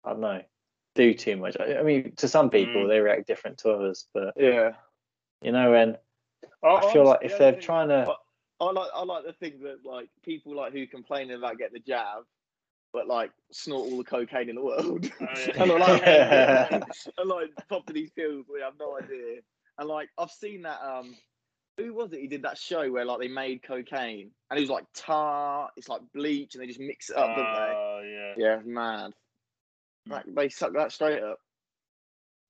[0.03, 0.41] I don't know,
[0.95, 1.55] do too much.
[1.59, 2.87] I, I mean, to some people Mm.
[2.87, 4.71] they react different to others, but Yeah.
[5.43, 5.97] You know, and
[6.63, 8.13] I, I feel like if they're thing- trying to,
[8.59, 11.79] I like I like the thing that like people like who complain about getting the
[11.79, 12.23] jab,
[12.93, 15.09] but like snort all the cocaine in the world.
[15.21, 15.51] Oh, yeah.
[15.61, 16.79] and like, Yeah.
[17.17, 19.41] and like popping these pills, we have no idea.
[19.77, 21.15] And like I've seen that um
[21.77, 22.19] who was it?
[22.19, 25.89] He did that show where like they made cocaine and it was like tar, it's
[25.89, 27.73] like bleach, and they just mix it up, don't they?
[27.75, 29.11] Oh yeah, Yeah, it's mad.
[30.07, 31.39] Like, they suck that straight up.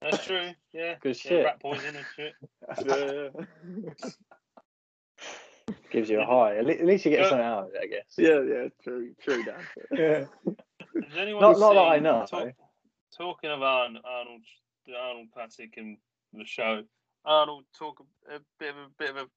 [0.04, 0.50] That's true.
[0.74, 1.46] Yeah, Good yeah, shit.
[1.46, 2.34] rat poison and shit.
[5.66, 5.74] Yeah.
[5.92, 6.58] gives you a high.
[6.58, 7.30] At least you get Yeah.
[7.30, 8.14] something out of it, I guess.
[8.18, 9.56] Yeah, yeah, true, true, Dan.
[9.92, 10.26] Yeah.
[11.08, 12.26] Has anyone Not- not that I seen- know.
[12.28, 12.54] talk-
[13.16, 14.42] talking of Arn, Arnold,
[14.86, 15.98] the Arnold Classic and
[16.34, 16.84] the show,
[17.26, 19.28] Arnold talk a, a bit of a bit of a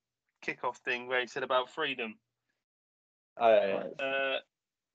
[0.42, 2.14] kick-off thing where he said about freedom.
[3.38, 4.05] Oh, yeah, yeah.
[4.05, 4.38] Uh,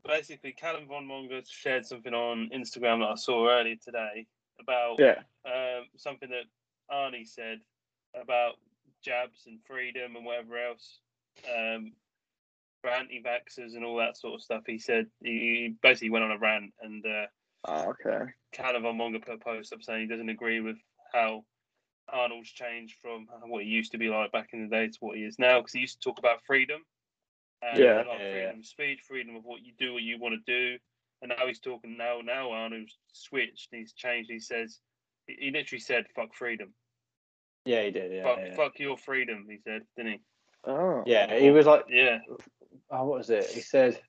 [0.05, 4.25] basically, Calum Von Moger shared something on Instagram that I saw earlier today
[4.61, 6.45] about Yeah, um, something that
[6.93, 7.59] Arnie said
[8.19, 8.53] about
[9.03, 10.99] jabs and freedom and whatever else
[11.49, 11.93] um,
[12.81, 14.63] for anti-vaxxers and all that sort of stuff.
[14.65, 17.25] He said he, he basically went on a rant and uh,
[17.67, 18.31] oh, okay.
[18.51, 20.77] Calum Von Moger put a post up saying he doesn't agree with
[21.13, 21.45] how
[22.09, 25.17] Arnold's changed from what he used to be like back in the day to what
[25.17, 26.81] he is now because he used to talk about freedom.
[27.61, 27.97] And Yeah.
[27.97, 30.79] like Yeah, freedom of speech, freedom of what you do, what you want to do.
[31.21, 32.19] And now he's talking now.
[32.23, 33.69] Now Arnold's switched.
[33.71, 34.29] And he's changed.
[34.31, 34.79] He says
[35.27, 36.73] he, he literally said "fuck freedom."
[37.65, 38.11] Yeah, he did.
[38.11, 38.55] Yeah, fuck, yeah.
[38.55, 39.45] fuck your freedom.
[39.49, 40.19] He said, didn't he?
[40.63, 42.17] Oh, Yeah, he was like, Yeah,
[42.89, 43.45] oh, what was it?
[43.51, 43.99] He said,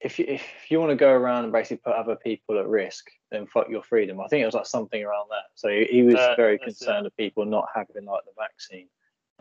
[0.00, 3.08] if you if you want to go around and basically put other people at risk,
[3.30, 4.20] then fuck your freedom.
[4.20, 5.44] I think it was like something around that.
[5.54, 6.84] So he, he was Uh, very that's it.
[6.84, 8.88] concerned of people not having like the vaccine.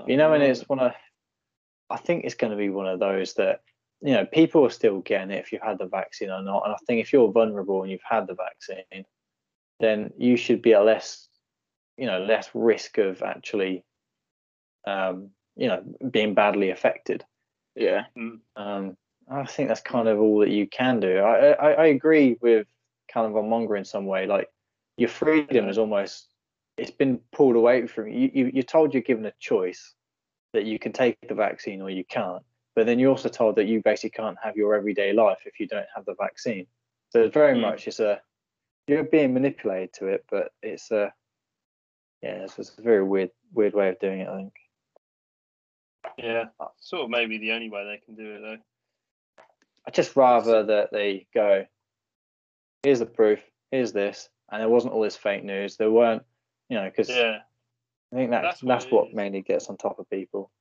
[0.05, 0.93] You know, and it's one of,
[1.89, 3.61] I think it's going to be one of those that,
[4.01, 6.63] you know, people are still getting it if you've had the vaccine or not.
[6.65, 9.05] And I think if you're vulnerable and you've had the vaccine,
[9.79, 11.27] then you should be at less,
[11.97, 13.83] you know, less risk of actually,
[14.87, 17.23] um, you know, being badly affected.
[17.75, 18.05] yeah,
[18.55, 18.97] Um,
[19.29, 21.17] I think that's kind of all that you can do.
[21.19, 22.67] I, I, I agree with
[23.07, 24.25] Calum Von Moger in some way.
[24.25, 24.47] Like
[24.97, 26.27] your freedom is almost
[26.77, 28.31] it's been pulled away from you.
[28.33, 28.51] you.
[28.53, 29.93] You're told you're given a choice
[30.53, 32.43] that you can take the vaccine or you can't.
[32.75, 35.67] But then you're also told that you basically can't have your everyday life if you
[35.67, 36.67] don't have the vaccine.
[37.09, 37.61] So it's very Mm.
[37.61, 38.21] much it's a
[38.87, 41.13] you're being manipulated to it, but it's a
[42.21, 44.27] yeah, it's just a very weird weird way of doing it.
[44.29, 44.53] I think.
[46.17, 46.45] yeah.
[46.79, 48.57] Sort of maybe the only way they can do it though.
[49.87, 51.65] I'd just rather that they go,
[52.83, 55.77] here's the proof, here's this, and there wasn't all this fake news.
[55.77, 56.23] There weren't,
[56.69, 57.39] you know, because Yeah.
[58.13, 60.51] I think that's That's that's what what, mainly gets on top of people.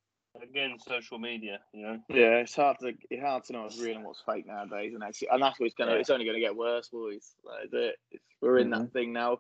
[0.43, 1.61] Again, social media.
[1.73, 2.01] You know.
[2.09, 2.39] yeah.
[2.39, 5.29] It's hard to it's hard to know what's real and what's fake nowadays, and actually,
[5.33, 5.93] and that's what it's gonna.
[5.93, 5.99] Yeah.
[5.99, 7.35] It's only gonna get worse, boys.
[7.45, 7.97] That is it.
[8.11, 8.83] It's, we're in Mm-hmm.
[8.83, 9.39] that thing now.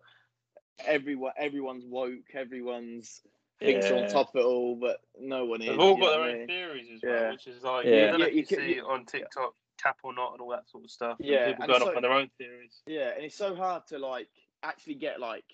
[0.86, 2.34] Everyone, everyone's woke.
[2.34, 3.20] Everyone's
[3.58, 3.96] thinks Yeah.
[4.04, 5.68] on top of it all, but no one is.
[5.68, 6.46] They've all got what their I own mean?
[6.46, 7.30] theories as well, Yeah.
[7.32, 8.12] which is like Yeah.
[8.14, 10.50] I know Yeah, you you, can- see you- on TikTok cap or not and all
[10.50, 11.18] that sort of stuff.
[11.20, 12.82] and Yeah, people and going so- off on their own theories.
[12.86, 14.28] Yeah, and it's so hard to like
[14.62, 15.44] actually get like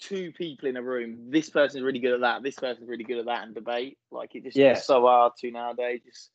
[0.00, 1.30] two people in a room.
[1.30, 2.42] This person's really good at that.
[2.42, 3.98] This person's really good at that, and debate.
[4.10, 4.72] Like it just Yeah.
[4.72, 6.00] it's so hard to nowadays.
[6.04, 6.30] Just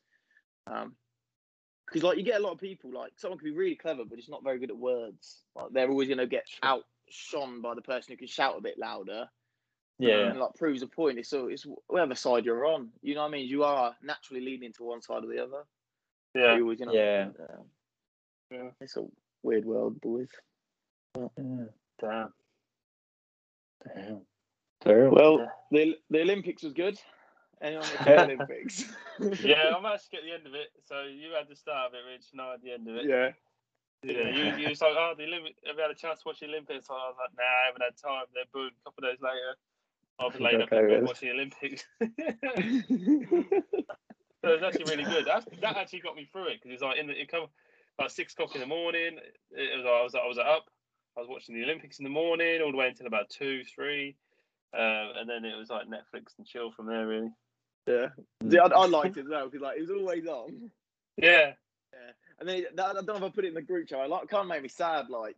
[0.66, 0.94] um,
[1.86, 4.16] because like you get a lot of people like someone can be really clever, but
[4.18, 5.42] just not very good at words.
[5.54, 8.78] Like they're always going to get outshone by the person who can shout a bit
[8.78, 9.26] louder.
[9.98, 11.18] Yeah, and like proves a point.
[11.18, 12.90] It's so it's whatever side you're on.
[13.02, 13.48] You know what I mean?
[13.48, 15.62] You are naturally leaning to one side or the other.
[16.34, 16.56] Yeah.
[16.56, 17.28] You always, you know, Yeah.
[17.40, 17.62] uh,
[18.50, 18.70] Yeah.
[18.80, 19.06] It's a
[19.42, 20.28] weird world, boys.
[21.16, 21.28] yeah.
[21.98, 22.34] Damn.
[23.84, 24.22] Damn.
[24.82, 25.16] Terrible.
[25.16, 26.98] Well, the the Olympics was good.
[27.60, 28.84] Anyone with the Olympics?
[29.42, 30.68] Yeah, I'm actually at the end of it.
[30.84, 33.06] So you had the start of it, Rich, and I had the end of it.
[33.08, 33.32] yeah.
[34.04, 35.58] Yeah, you, you was like, oh, the Olympics.
[35.66, 36.88] Have you had a chance to watch the Olympics?
[36.90, 38.26] I was like, nah, I haven't had time.
[38.34, 39.56] Then boom, a couple of days later,
[40.20, 41.02] I've been laying up in Okay, bed yes.
[41.02, 41.84] watching the Olympics.
[44.44, 45.24] so it was actually really good.
[45.26, 47.46] That, that actually got me through it because it's like in the, it come
[47.98, 49.18] like six o'clock in the morning.
[49.50, 50.66] It was I was I was up.
[51.16, 54.16] I was watching the Olympics in the morning all the way until about two, three,
[54.76, 57.06] um, and then it was like Netflix and chill from there.
[57.06, 57.30] Really.
[57.86, 58.08] yeah.
[58.50, 60.70] See, I, I liked it as well because like it was always on.
[61.16, 61.52] Yeah.
[61.92, 64.00] Yeah, And then that, I don't know if I put it in the group chat.
[64.00, 65.08] I like kind of made me sad.
[65.08, 65.36] Like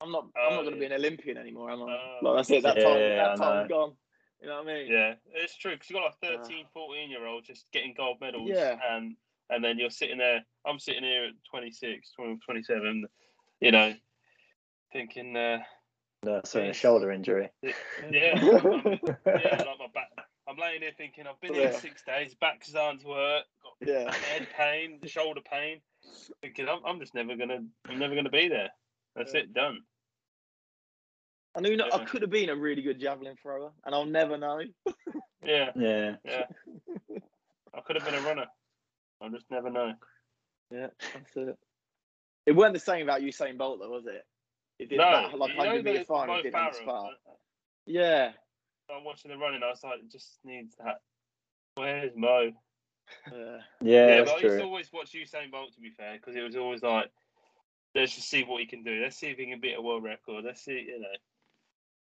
[0.00, 0.88] I'm not I'm Oh, not going to yeah.
[0.88, 1.70] be an Olympian anymore.
[1.70, 1.86] am I?
[1.86, 2.18] Oh.
[2.22, 2.62] like that's it.
[2.62, 3.92] That time Yeah, that I time's gone.
[4.40, 4.92] You know what I mean?
[4.92, 8.48] Yeah, it's true because you've got like 13, 14 year olds just getting gold medals.
[8.52, 8.76] Yeah.
[8.90, 9.16] And
[9.50, 10.44] and then you're sitting there.
[10.66, 13.06] I'm sitting here at 26, 20, 27,
[13.60, 13.94] you know,
[14.96, 15.58] thinking, uh,
[16.24, 17.50] No, sorry, a shoulder injury.
[17.62, 17.72] yeah,
[18.10, 20.08] yeah, like my back.
[20.48, 21.78] I'm laying here thinking I've been here Yeah.
[21.78, 24.12] six days, back's starting to hurt, got Yeah.
[24.12, 25.80] head pain, shoulder pain.
[26.40, 28.70] Thinking I'm, I'm just never gonna, I'm never gonna be there.
[29.14, 29.40] That's Yeah.
[29.40, 29.80] it, done.
[31.54, 32.04] I knew I Yeah.
[32.04, 34.60] could have been a really good javelin thrower, and I'll never know.
[35.44, 36.16] Yeah, Yeah.
[36.24, 36.46] yeah.
[37.72, 38.46] I could have been a runner.
[39.20, 39.92] I'll just never know.
[40.72, 41.56] Yeah, that's it.
[42.46, 44.24] It weren't the same about Usain Bolt, though, was it?
[44.78, 46.70] It did No, that like you know hundred meter that final, Mo did on the
[46.70, 47.12] Farah, spot.
[47.86, 48.32] Yeah,
[48.94, 49.62] I'm watching the running.
[49.62, 51.00] I was like, it just needs that.
[51.76, 52.52] Where's Mo?
[53.30, 56.14] yeah, Yeah, Yeah, that's but I used to always watch Usain Bolt to be fair,
[56.14, 57.10] because it was always like,
[57.94, 59.00] let's just see what he can do.
[59.02, 60.44] Let's see if he can beat a world record.
[60.44, 61.08] Let's see, you know.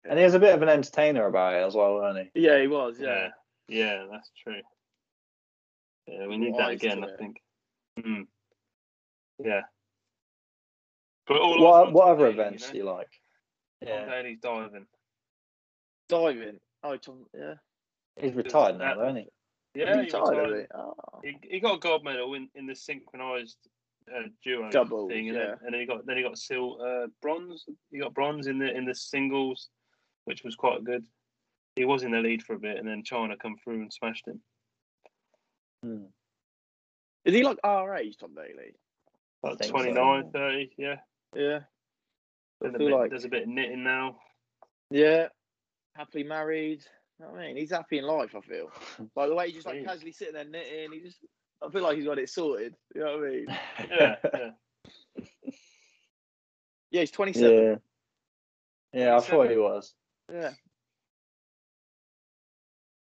[0.04, 2.40] And he was a bit of an entertainer about it as well, wasn't he?
[2.42, 2.60] yeah.
[2.60, 2.96] He was.
[2.98, 3.28] Yeah,
[3.68, 4.60] Yeah, yeah, that's true.
[6.06, 7.04] Yeah, we need that again.
[7.04, 7.36] I think.
[7.98, 8.26] Mm.
[9.44, 9.62] Yeah.
[11.30, 12.72] But all What on what Tom other Daley, you events know?
[12.72, 13.08] do you like?
[13.82, 14.00] Yeah.
[14.00, 14.86] Tom Daley's diving.
[16.08, 16.58] Diving.
[16.82, 17.54] Oh, Tom, yeah.
[18.20, 19.28] He's retired now, though, isn't he?
[19.76, 20.66] Yeah, he, Retired, retired.
[20.72, 20.76] he?
[20.76, 20.94] Oh.
[21.22, 23.58] he, he got a gold medal in, in the synchronized
[24.12, 25.44] uh, duo Doubles, thing, and yeah.
[25.44, 27.64] then and then he got then he got sil uh, bronze.
[27.92, 29.68] He got bronze in the in the singles,
[30.24, 31.04] which was quite good.
[31.76, 34.26] He was in the lead for a bit, and then China come through and smashed
[34.26, 34.40] him.
[35.84, 36.06] Hmm.
[37.24, 38.74] Is he like our age, Tom Daley?
[39.44, 40.30] Like think so.
[40.32, 40.96] 30, yeah.
[41.34, 41.60] Yeah.
[42.60, 44.16] There's a, bit, like- there's a bit of knitting now.
[44.90, 45.28] Yeah.
[45.94, 46.84] Happily married.
[47.18, 47.56] You know I mean?
[47.56, 48.70] He's happy in life, I feel.
[49.14, 50.92] By the way, he's just like casually sitting there knitting.
[50.92, 51.18] He just,
[51.64, 52.74] I feel like he's got it sorted.
[52.94, 53.46] You know what I mean?
[53.90, 54.50] Yeah, yeah.
[56.90, 57.52] Yeah, he's 27.
[57.56, 57.74] yeah.
[58.92, 59.94] Yeah, I thought he was.
[60.32, 60.50] Yeah.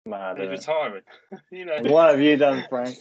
[0.05, 0.37] Mad.
[0.39, 1.01] He's retiring.
[1.51, 2.97] you know, What have you done, Frank?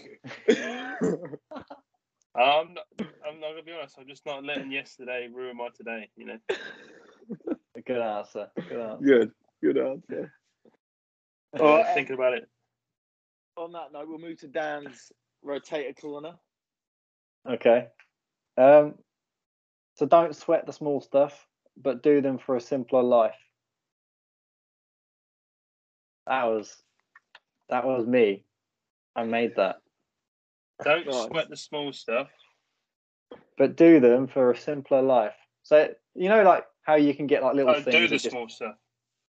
[2.34, 2.84] I'm not,
[3.26, 3.96] I'm not gonna be honest.
[3.98, 6.08] I'm just not letting yesterday ruin my today.
[6.16, 6.38] You know.
[7.86, 8.48] Good answer.
[8.68, 9.04] Good answer.
[9.04, 9.32] Good.
[9.62, 10.32] Good answer.
[11.58, 11.94] All right.
[11.94, 12.48] thinking about it.
[13.56, 15.10] On that note, we'll move to Dan's
[15.44, 16.34] rotator corner.
[17.48, 17.86] Okay.
[18.56, 18.94] Um,
[19.94, 23.34] so don't sweat the small stuff, but do them for a simpler life.
[26.26, 26.76] That was
[27.68, 28.44] that was me.
[29.16, 29.76] I made that.
[30.84, 31.26] Don't Nice.
[31.26, 32.28] sweat the small stuff.
[33.58, 35.34] But do them for a simpler life.
[35.62, 38.30] So you know like how you can get like little Oh, things do the just
[38.30, 38.76] small stuff.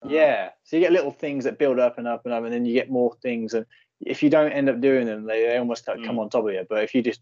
[0.08, 0.50] Yeah.
[0.64, 2.74] So you get little things that build up and up and up, and then you
[2.74, 3.54] get more things.
[3.54, 3.66] And
[4.02, 6.20] if you don't end up doing them, they, they almost come Mm.
[6.20, 6.66] on top of you.
[6.70, 7.22] But if you just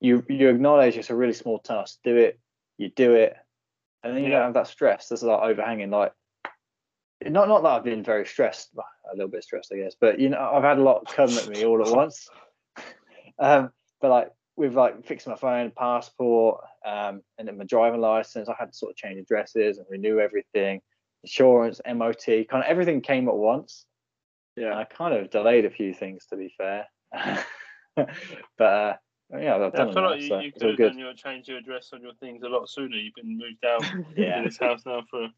[0.00, 2.40] you you acknowledge it's a really small task, do it,
[2.78, 3.36] you do it,
[4.02, 4.36] and then you Yeah.
[4.38, 5.08] don't have that stress.
[5.08, 5.90] That's like overhanging.
[5.90, 6.12] Like
[7.24, 9.94] not not that I've been very stressed, a little bit stressed, I guess.
[10.00, 12.28] But you know, I've had a lot come at me all at once.
[13.40, 18.48] Um, but like with like fixing my phone, passport, um, and then my driving license,
[18.48, 20.80] I had to sort of change addresses and renew everything
[21.22, 23.84] insurance, MOT, kind of everything came at once.
[24.56, 24.76] Yeah.
[24.76, 26.86] I kind of delayed a few things to be fair.
[27.96, 28.08] but
[28.58, 28.94] uh,
[29.38, 30.88] yeah, I've Yeah, I feel like you, so you could have good.
[30.90, 32.96] done your change your address on your things a lot sooner.
[32.96, 33.84] You've been moved out
[34.16, 34.38] Yeah.
[34.38, 35.28] in this house now for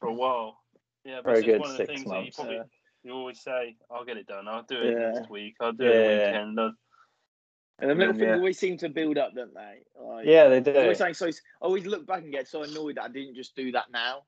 [0.00, 0.58] for a while.
[1.04, 2.62] Yeah, but Very good, one of the six things that you months, probably yeah.
[3.02, 4.46] you always say, "I'll get it done.
[4.48, 5.10] I'll do it Yeah.
[5.10, 5.56] next week.
[5.60, 6.74] I'll do it weekend." I'll-
[7.78, 8.36] And them little And, things yeah.
[8.36, 9.82] always seem to build up, don't they?
[10.00, 10.76] Like, Yeah, they I do.
[10.78, 11.26] always saying so.
[11.26, 14.22] I always look back and get so annoyed that I didn't just do that now.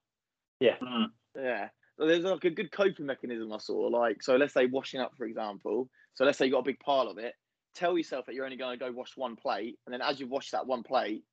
[0.60, 1.06] Mm.
[1.36, 1.68] Yeah.
[1.98, 3.80] So there's like a good coping mechanism I saw.
[3.86, 5.88] Like, so let's say washing up, for example.
[6.14, 7.34] So let's say you got a big pile of it.
[7.74, 10.26] Tell yourself that you're only going to go wash one plate, and then as you
[10.28, 11.24] wash that one plate,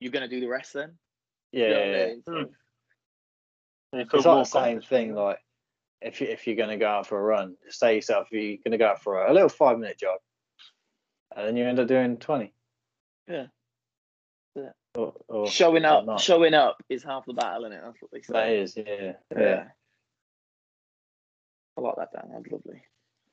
[0.00, 0.74] you're going to do the rest.
[0.74, 0.92] Then.
[1.52, 2.06] Yeah, You know what I yeah, yeah.
[2.06, 2.22] mean?
[2.28, 2.48] Mm.
[3.92, 5.14] And you feel It's like the same thing.
[5.14, 5.38] Like
[6.02, 8.72] if you, if you're going to go out for a run, say yourself you're going
[8.72, 10.18] to go out for a, a little five minute jog,
[11.34, 12.52] and then you end up doing twenty.
[13.28, 13.46] Yeah.
[14.54, 14.70] Yeah.
[14.94, 16.20] Or, or showing up, not.
[16.20, 17.82] showing up is half the battle, isn't it?
[17.84, 18.32] That's what they say.
[18.32, 19.38] That is, yeah, yeah.
[19.38, 19.64] Yeah.
[21.76, 22.30] I like that, Dan.
[22.32, 22.82] That's lovely.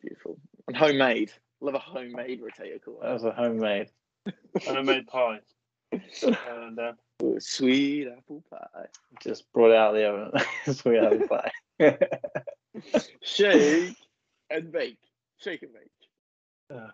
[0.01, 0.38] Beautiful.
[0.67, 1.32] And homemade.
[1.62, 3.89] Love a homemade rotator That was a homemade.
[4.67, 5.39] And I made pie.
[5.91, 8.86] and uh, Ooh, sweet apple pie.
[9.21, 10.41] Just brought it out of the oven.
[10.75, 11.97] Sweet apple pie.
[13.21, 13.95] Shake
[14.49, 14.99] and bake.
[15.38, 15.91] Shake and bake.
[16.71, 16.88] Uh,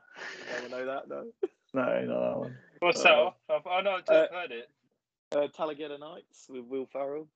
[0.58, 1.10] Anyone know that?
[1.10, 1.24] No.
[1.74, 2.58] no, not that one.
[2.80, 3.14] what's that?
[3.14, 3.36] Uh, off?
[3.50, 4.70] I've, I know I've uh, heard it.
[5.32, 7.28] Uh, Talladega Nights with Will Ferrell.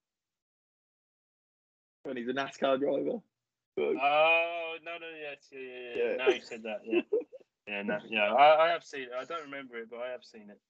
[2.02, 3.20] When he's a NASCAR driver.
[3.76, 5.66] Oh no, no, yes, yeah, yeah,
[5.96, 6.10] yeah.
[6.10, 6.16] Yeah.
[6.16, 7.00] Now you said that, yeah,
[7.66, 8.32] yeah, no, yeah.
[8.32, 9.10] I, I have seen it.
[9.18, 10.60] I don't remember it, but I have seen it.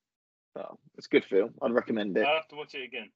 [0.56, 1.50] Oh, it's a good film.
[1.60, 2.24] I'd recommend it.
[2.24, 3.10] I'll have to watch it again.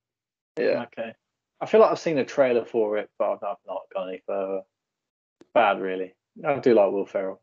[0.58, 0.84] Yeah.
[0.92, 1.12] Okay.
[1.60, 4.22] I feel like I've seen a trailer for it, but I've not, not gone any
[4.26, 4.62] further.
[5.54, 6.14] Bad, really.
[6.46, 7.40] I do like Will Ferrell.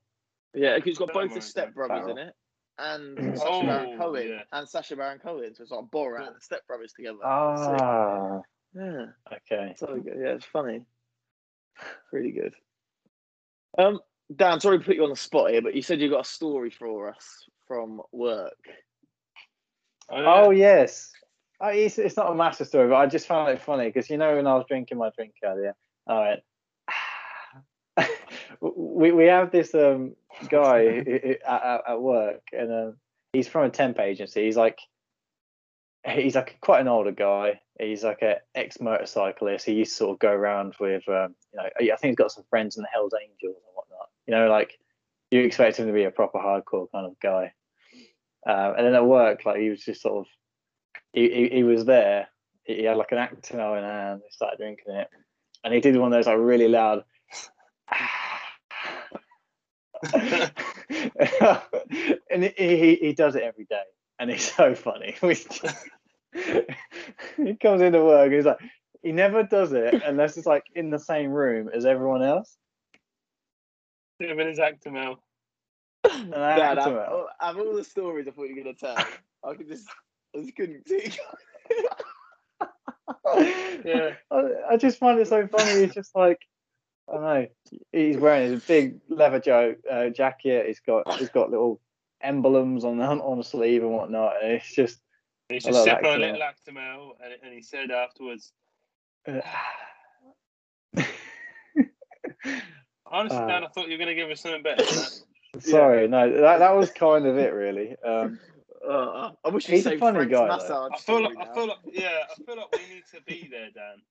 [0.56, 2.34] Yeah, because it's got both worry, the Step Brothers in it.
[2.78, 4.42] And Sacha Oh, Baron Cohen yeah.
[4.52, 7.18] and Sacha Baron Cohen, so it's like Borat and the Step Brothers together.
[7.18, 7.26] Sick.
[7.26, 8.42] Ah,
[8.74, 9.06] yeah.
[9.34, 9.76] okay.
[9.78, 10.18] So good.
[10.20, 10.82] Yeah, it's funny.
[12.12, 12.54] Really good.
[13.78, 14.00] Um,
[14.34, 16.30] Dan, sorry to put you on the spot here, but you said you got a
[16.30, 18.54] story for us from work.
[20.10, 20.34] Oh, yeah.
[20.34, 21.12] Oh yes.
[21.62, 24.18] Oh, it's, it's not a massive story, but I just found it funny because you
[24.18, 25.76] know when I was drinking my drink earlier,
[26.08, 26.40] I went.
[28.62, 30.16] We we have this um
[30.50, 31.08] guy at,
[31.48, 32.98] at- at work, and um,
[33.34, 34.46] he's from a temp agency.
[34.46, 34.80] He's like
[36.06, 37.62] he's like quite an older guy.
[37.80, 39.66] He's like an ex motorcyclist.
[39.66, 42.32] He used to sort of go around with um, you know I think he's got
[42.32, 44.10] some friends in the Hell's Angels and whatnot.
[44.28, 44.78] You know, like
[45.32, 47.54] you expect him to be a proper hardcore kind of guy.
[48.48, 50.26] Um, and then at work, like he was just sort of,
[51.14, 52.28] he, he, he was there.
[52.64, 54.22] He, had like an Actimel in hand.
[54.24, 55.08] He started drinking it,
[55.64, 57.04] and he did one of those like really loud.
[62.30, 63.84] and he, he he does it every day,
[64.20, 65.16] and it's so funny.
[67.38, 68.60] He comes into work, and he's like,
[69.02, 72.58] he never does it unless it's like in the same room as everyone else.
[74.20, 75.18] Him and his Actimel.
[76.04, 78.76] And I Dad, had out to- of all the stories I thought you were gonna
[78.76, 78.98] tell,
[79.44, 79.88] I could just,
[80.36, 81.12] I just couldn't see.
[83.86, 84.12] Yeah.
[84.32, 85.72] I, I just find it so funny.
[85.84, 86.40] It's just like
[87.12, 87.48] I know.
[87.92, 90.68] He's wearing his big leather jo- uh, jacket.
[90.68, 91.80] He's got he's got little
[92.22, 94.44] emblems on on on the sleeve and whatnot.
[94.44, 95.00] And it's just
[95.50, 98.52] He's just love on a little Actimel, and, and he said afterwards,
[99.28, 99.42] uh,
[103.06, 105.22] honestly, Uh, Dan, I thought you were going to give us something better than that.
[105.64, 106.08] sorry.
[106.08, 107.96] No, that that was kind of it, really.
[108.04, 108.40] Um,
[108.88, 111.68] Uh, I wish you He's a saved funny Frank's guy, I feel like, I feel
[111.68, 114.02] like, yeah, I feel like we need to be there, Dan.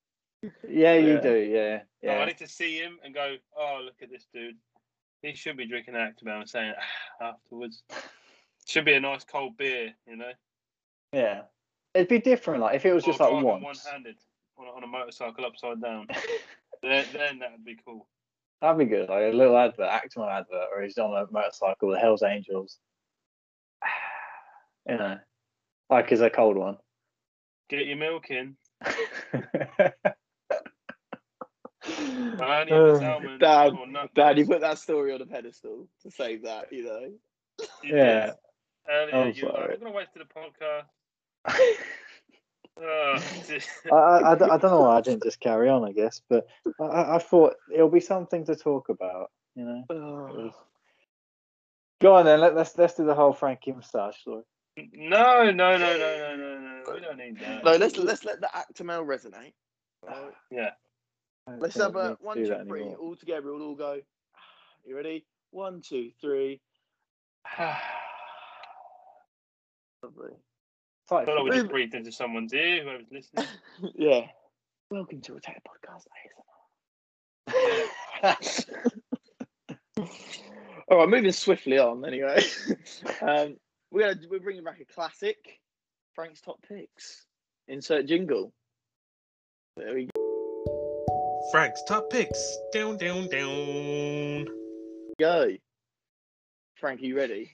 [0.69, 1.21] Yeah, you Yeah.
[1.21, 1.37] do.
[1.37, 2.25] Yeah, No, I yeah.
[2.27, 4.57] need to see him and go, oh, look at this dude.
[5.23, 6.75] He should be drinking Actimel and saying
[7.21, 7.83] ah, afterwards.
[8.67, 10.33] Should be a nice cold beer, you know.
[11.13, 11.43] Yeah.
[11.95, 13.63] It'd be different, like if it was Or just like once.
[13.63, 14.17] one-handed
[14.59, 16.07] on a, on a motorcycle upside down.
[16.83, 18.09] then, then that would be cool.
[18.61, 19.09] That'd be good.
[19.09, 22.79] Like a little advert, Actimel advert, or he's on a motorcycle with Hell's Angels.
[24.87, 25.17] You know,
[25.89, 26.77] like as a cold one.
[27.71, 28.55] Get your milk in.
[32.41, 33.73] Uh, Only if it's Dad,
[34.15, 37.13] Dad, you put that story on a pedestal to save that, you know.
[37.83, 38.33] You Yeah.
[38.89, 39.69] Earlier, I'm you were like, sorry.
[39.69, 40.25] we're going to wait to the
[41.55, 41.77] podcast.
[42.77, 43.15] Oh,
[43.93, 46.49] I, I, I don't know why I didn't just carry on, I guess, but
[46.81, 49.85] I- I, I thought it'll be something to talk about, you know.
[49.91, 50.51] Oh.
[52.01, 54.43] Go on then, let, let's let's do the whole Frankie moustache story.
[54.77, 56.83] no, no, no, no, no, no, no.
[56.93, 57.63] We don't need that.
[57.65, 59.53] No, let's let's let the Actimel resonate.
[60.03, 60.71] Alright, Yeah.
[61.47, 62.99] I don't Let's have a need to one, do two, that three, anymore.
[62.99, 63.53] all together.
[63.53, 64.01] We'll all go.
[64.87, 65.25] You ready?
[65.51, 66.61] One, two, three.
[70.03, 70.33] Lovely.
[70.33, 73.47] It's I feel like we just Move- breathed into someone's ear, whoever's listening.
[73.95, 74.27] Yeah.
[74.91, 76.05] Welcome to a Tech Podcast
[77.51, 78.67] ASMR.
[80.89, 82.05] All right, moving swiftly on.
[82.05, 82.43] Anyway,
[83.23, 83.57] um,
[83.91, 85.61] we're gonna we're bringing back a classic,
[86.15, 87.25] Frank's top picks.
[87.69, 88.53] Insert jingle.
[89.77, 90.09] There we
[91.55, 92.59] Frank's top picks.
[92.73, 94.47] Down, down, down.
[95.21, 95.51] go.
[96.75, 97.53] Frank, are you ready?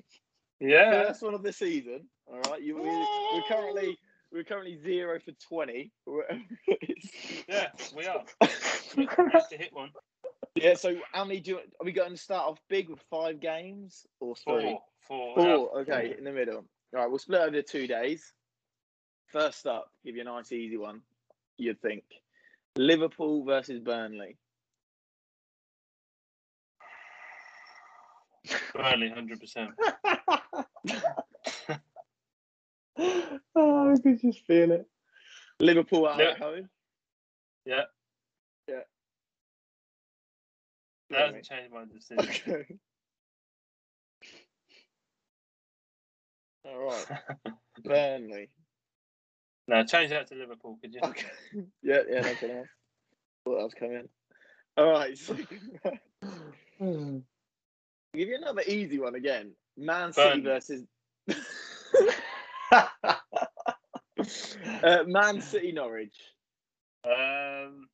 [0.59, 1.09] Yeah.
[1.09, 2.09] First one of the season.
[2.27, 3.99] All right, you we, we're currently
[4.33, 5.93] we're currently zero for twenty.
[7.47, 8.25] Yeah, we are.
[8.97, 9.91] We have to hit one.
[10.55, 10.77] yeah.
[10.77, 14.07] So how many do you, are we going to start off big with five games
[14.19, 14.79] or three?
[15.07, 15.35] Four.
[15.35, 15.35] Four.
[15.35, 15.85] Four.
[15.87, 15.95] yeah.
[15.95, 16.65] Okay, in the middle.
[16.95, 18.33] All right, we'll split over two days.
[19.31, 21.03] First up, give you a nice easy one.
[21.59, 22.05] You'd think
[22.77, 24.37] Liverpool versus Burnley.
[28.75, 29.69] Burnley, 100%.
[33.57, 34.87] oh, I could just feel it.
[35.61, 36.31] Liverpool out Yeah.
[36.31, 36.69] at home.
[37.67, 37.83] Yeah.
[38.69, 38.81] Yeah.
[41.11, 42.67] That hasn't changed my decision.
[46.65, 46.67] Okay.
[46.67, 47.07] All right,
[47.85, 48.51] Burnley.
[49.71, 50.99] No, change that to Liverpool, could you?
[51.01, 51.29] Okay.
[51.83, 52.65] yeah, yeah, no problem.
[53.45, 54.09] Thought that was coming.
[54.77, 55.17] All right.
[55.17, 55.35] So,
[56.81, 59.53] give you another easy one again.
[59.77, 60.43] Man City Burnley.
[60.43, 60.83] versus
[64.83, 66.17] uh, Man City Norwich.
[67.05, 67.89] Um,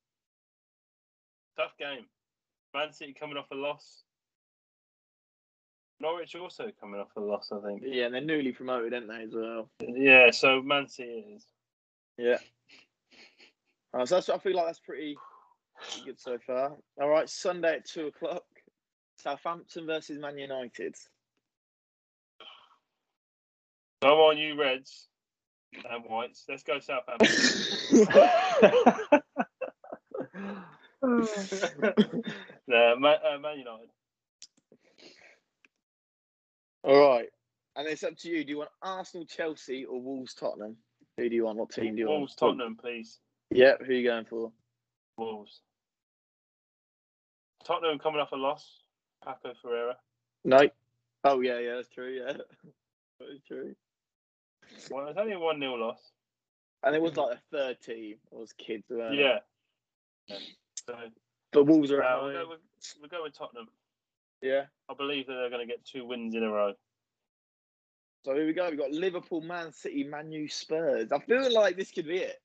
[1.58, 2.06] tough game.
[2.74, 4.02] Man City coming off a loss.
[6.00, 7.82] Norwich also coming off a loss, I think.
[7.84, 9.68] Yeah, and they're newly promoted, aren't they, as well?
[9.80, 11.46] Yeah, so Man City it is.
[12.18, 12.38] Yeah.
[13.92, 15.16] Uh, so that's, I feel like that's pretty,
[15.80, 16.76] pretty good so far.
[17.00, 18.44] All right, Sunday at two o'clock.
[19.18, 20.94] Southampton versus Man United.
[24.02, 25.08] Come on, you Reds
[25.90, 26.44] and Whites.
[26.48, 27.28] Let's go Southampton.
[32.66, 33.88] no, Man, uh, Man United.
[36.84, 37.28] All right,
[37.74, 38.44] and it's up to you.
[38.44, 40.76] Do you want Arsenal, Chelsea, or Wolves, Tottenham?
[41.16, 41.58] Who do you want?
[41.58, 42.18] What team do you want?
[42.20, 43.18] Wolves, Tottenham, please.
[43.50, 44.52] Yeah, who are you going for?
[45.16, 45.60] Wolves.
[47.64, 48.82] Tottenham coming off a loss.
[49.24, 49.96] Paco Ferreira.
[50.44, 50.60] No.
[51.24, 52.10] Oh yeah, yeah, that's true.
[52.10, 52.32] Yeah,
[53.18, 53.74] that is true.
[54.90, 56.00] Well, it's only a 1 0 loss.
[56.82, 58.16] And it was like a third team.
[58.30, 58.84] It was kids.
[58.90, 59.20] weren't it?
[59.20, 59.38] Yeah.
[60.28, 60.36] yeah.
[60.86, 60.94] So,
[61.52, 62.42] but Wolves are at uh, we'll, home.
[62.42, 62.60] go with,
[63.00, 63.68] we'll go with Tottenham.
[64.42, 64.64] Yeah.
[64.88, 66.74] I believe that they're going to get two wins in a row.
[68.26, 68.68] So here we go.
[68.68, 71.12] We've got Liverpool, Man City, Man U, Spurs.
[71.12, 72.42] I feel like this could be it.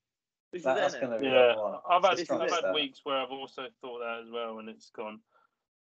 [0.53, 1.01] This That's is it.
[1.01, 1.55] gonna be Yeah.
[1.89, 2.73] I've had I've had it.
[2.75, 5.21] weeks where I've also thought that as well, and it's gone.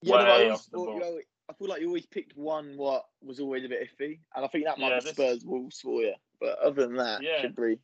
[0.03, 0.95] Yeah, I way off the thought, ball.
[0.95, 4.21] you know, I feel like you always picked one what was always a bit iffy,
[4.37, 6.15] and I think that might Yeah, be this- Spurs Wolves for you.
[6.39, 7.41] But other than that, Yeah.
[7.41, 7.81] should be.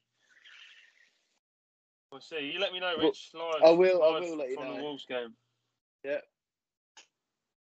[2.12, 2.48] We'll see.
[2.52, 3.30] You let me know, Well, Rich.
[3.34, 3.60] Live.
[3.64, 4.76] I will- I will let you from know.
[4.76, 5.34] the Wolves game.
[6.04, 6.20] Yeah.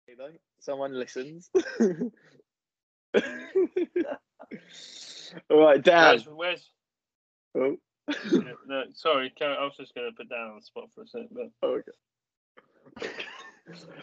[0.09, 1.49] You know, someone listens.
[5.51, 6.21] All right, Dan.
[6.21, 6.69] Where's, where's
[7.55, 7.77] Oh,
[8.33, 11.07] yeah, no, sorry, I was just going to put down on the spot for a
[11.07, 11.29] second.
[11.33, 11.81] but oh,
[13.01, 13.11] okay.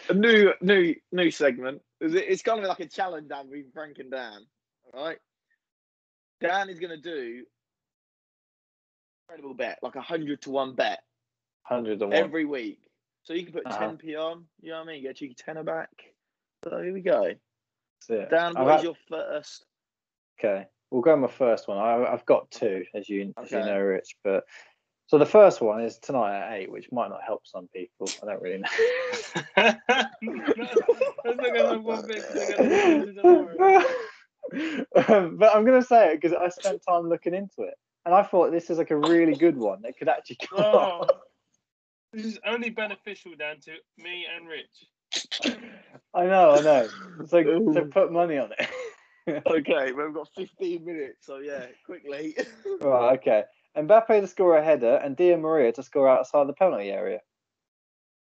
[0.10, 1.82] a new, new, new segment.
[2.00, 4.45] It's- It's kind of like a challenge, Dan, between Frank and Dan.
[4.93, 5.18] All right.
[6.41, 7.43] Dan is going to do
[9.28, 11.02] incredible bet, like a hundred to one bet
[11.64, 12.14] Hundred and one.
[12.14, 12.80] every week.
[13.24, 13.78] So you can put Uh-huh.
[13.78, 14.45] ten p on.
[14.62, 15.02] You know what I mean?
[15.04, 15.89] Get a cheeky tenner back.
[16.64, 17.26] So here we go.
[17.26, 18.30] That's it.
[18.30, 19.66] Dan, I've what is had- your first?
[20.40, 21.78] Okay, we'll go with my first one.
[21.78, 24.16] I, I've got two, as you as you know, Rich.
[24.24, 24.46] But
[25.08, 28.08] so the first one is tonight at eight, which might not help some people.
[28.24, 28.70] I don't really know.
[29.56, 29.76] that's
[31.26, 32.24] not going to one bit.
[32.26, 32.70] 'cause they're gonna
[33.04, 33.84] lose, don't worry.
[35.08, 37.76] Um, but I'm going to say it because I spent time looking into it,
[38.06, 41.08] and I thought this is like a really good one that could actually come Oh,
[42.14, 44.86] this is only beneficial down to me and Rich.
[46.14, 46.90] I know, I know.
[47.28, 48.68] So, so put money on it.
[49.48, 51.26] Okay, we've got fifteen minutes.
[51.26, 52.36] So yeah, quickly.
[52.82, 53.44] right, okay.
[53.78, 57.20] Mbappe to score a header and Di Maria to score outside the penalty area.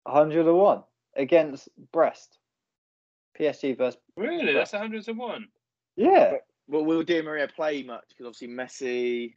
[0.04, 0.84] 101
[1.16, 2.40] against Brest.
[3.40, 4.00] PSG versus.
[4.16, 4.54] Really?
[4.54, 5.48] That's a hundred to one.
[5.96, 6.36] Yeah.
[6.68, 8.06] But will Di Maria play much?
[8.10, 9.34] Because obviously Messi,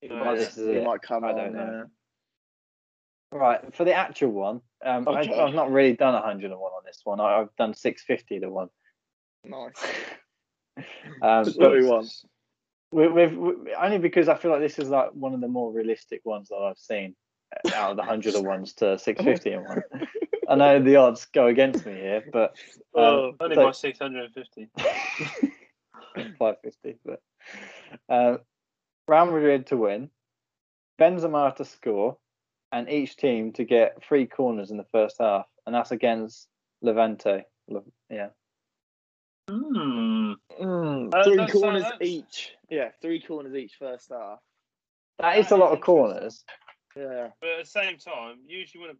[0.00, 0.84] he, No, might, this is he it.
[0.84, 1.36] might come I on.
[1.36, 1.82] don't know.
[3.32, 3.74] uh, Right.
[3.74, 5.40] For the actual one, um, I, Okay.
[5.40, 7.20] I've not really done 101 on this one.
[7.20, 8.68] I, I've done 650 to one.
[9.44, 9.72] nice.
[11.22, 12.10] Um, What you want?
[12.90, 15.72] with, with, with- only because I feel like this is like one of the more
[15.72, 17.14] realistic ones that I've seen
[17.54, 19.82] uh, out of the hundred of ones to 650 and one.
[20.48, 22.56] I know the odds go against me here, but
[22.94, 24.68] um, Oh, Only so- by six hundred and fifty.
[26.14, 26.96] 550.
[27.04, 27.20] But
[28.08, 28.38] uh,
[29.08, 30.10] Real Madrid to win,
[31.00, 32.18] Benzema to score,
[32.70, 36.48] and each team to get three corners in the first half, and that's against
[36.82, 37.44] Levante.
[37.68, 38.28] Le- yeah,
[39.52, 40.32] Hmm.
[40.60, 42.54] Mm, Uh, three that's- corners that's- each.
[42.70, 44.40] Yeah, three corners each first half.
[45.18, 46.44] that is That a lot is of corners.
[46.96, 47.30] Yeah.
[47.40, 48.98] But at the same time, usually when a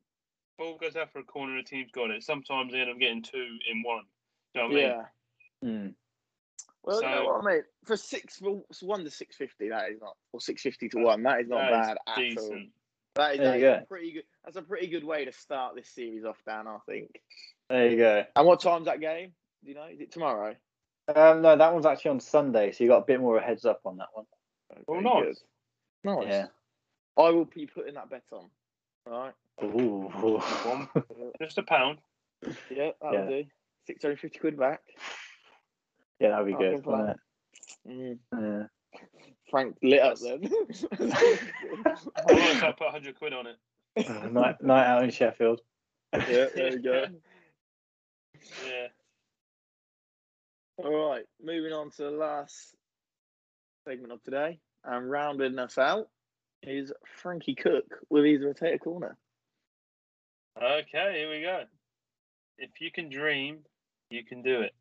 [0.59, 2.23] ball goes out for a corner, a team's got it.
[2.23, 4.05] Sometimes they end up getting two in one.
[4.55, 4.85] You know what I mean?
[4.85, 5.05] Yeah.
[5.65, 5.95] Mm.
[6.85, 7.63] Well, you know what I mean?
[7.85, 11.23] For six, for one to six fifty, that is not, or six fifty to one,
[11.23, 12.15] that is not That is bad at all.
[12.17, 12.73] decent.
[13.15, 14.25] That is, that you a pretty good.
[14.45, 16.67] That's a pretty good way to start this series off, Dan.
[16.67, 17.23] I think.
[17.69, 18.25] There you go.
[18.35, 19.33] And what time's that game?
[19.65, 19.85] Do you know?
[19.87, 20.55] Is it tomorrow?
[21.15, 23.47] Um, no, that one's actually on Sunday, so you got a bit more of a
[23.47, 24.25] heads up on that one.
[24.89, 25.25] Oh, Very nice.
[25.25, 25.37] good.
[26.05, 26.27] Nice.
[26.29, 26.47] Yeah.
[27.19, 28.49] I will be putting that bet on.
[29.11, 29.35] All right.
[29.65, 30.09] Ooh.
[30.65, 30.89] One,
[31.41, 31.99] just a pound.
[32.71, 33.29] Yeah, that'll Yeah.
[33.29, 33.45] do.
[33.87, 34.81] Six hundred fifty quid back.
[36.21, 36.87] yeah, that'd be I good.
[36.87, 37.19] wouldn't
[37.89, 38.19] Mm.
[38.39, 38.67] Yeah.
[39.51, 40.45] Frank lit up then.
[40.93, 43.57] I might to put hundred quid on it.
[44.09, 45.61] Uh, night, night out in Sheffield.
[46.13, 47.07] yeah, there we go.
[48.67, 48.87] Yeah.
[50.79, 52.75] All right, moving on to the last
[53.87, 56.09] segment of today, and rounding us out
[56.63, 59.17] is Frankie Cook with his rotator corner.
[60.57, 61.65] Okay, here we go.
[62.59, 63.59] If you can dream,
[64.11, 64.73] you can do it.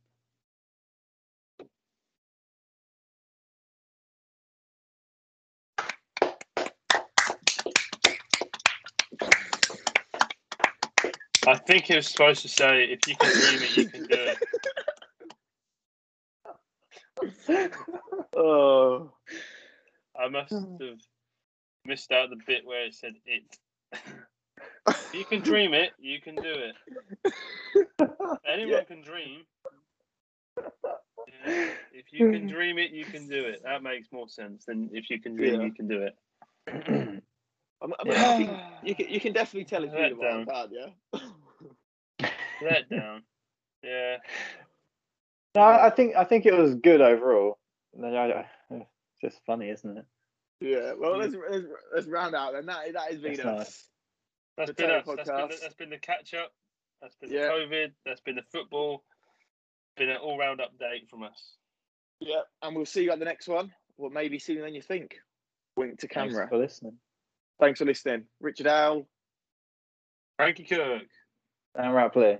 [11.48, 14.16] I think he was supposed to say, if you can dream it, you can do
[14.16, 14.38] it.
[18.44, 19.12] Oh,
[20.20, 20.78] I must oh.
[20.82, 20.98] have
[21.86, 23.44] missed out the bit where it said it.
[24.88, 26.76] If you can dream it, you can do it.
[28.48, 28.84] Anyone Yeah.
[28.84, 29.42] can dream.
[30.58, 31.70] Yeah.
[31.94, 33.62] If you can dream it, you can do it.
[33.64, 35.66] That makes more sense than if you can dream, Yeah.
[35.68, 36.16] you can do it.
[36.68, 38.52] I mean, I mean, I think
[38.84, 40.46] you can you can definitely tell if Let you're the wild down.
[40.46, 42.30] card, yeah.
[42.62, 43.24] Let down.
[43.84, 44.18] Yeah.
[45.56, 47.58] No, I I think I think it was good overall.
[47.94, 50.06] No, I- I- It's just funny, isn't it?
[50.62, 50.94] Yeah.
[50.94, 52.66] Well, let's let's, let's round out then.
[52.68, 53.58] That that has been That's us.
[53.58, 53.88] nice.
[54.58, 55.06] That's The been Taylor us.
[55.06, 55.62] That's been the, podcast.
[55.62, 56.52] that's been the catch up.
[57.02, 57.42] That's been Yeah.
[57.48, 57.92] the COVID.
[58.06, 59.04] That's been the football.
[59.98, 61.58] Been an all round update from us.
[62.20, 63.74] Yeah, and we'll see you at the next one.
[63.98, 65.16] Well, maybe sooner than you think.
[65.76, 66.48] Wink to Thanks camera.
[66.48, 66.98] for listening.
[67.60, 69.08] Thanks for listening, Richard Owl.
[70.38, 71.04] Frankie Kirk.
[71.76, 72.40] And right play.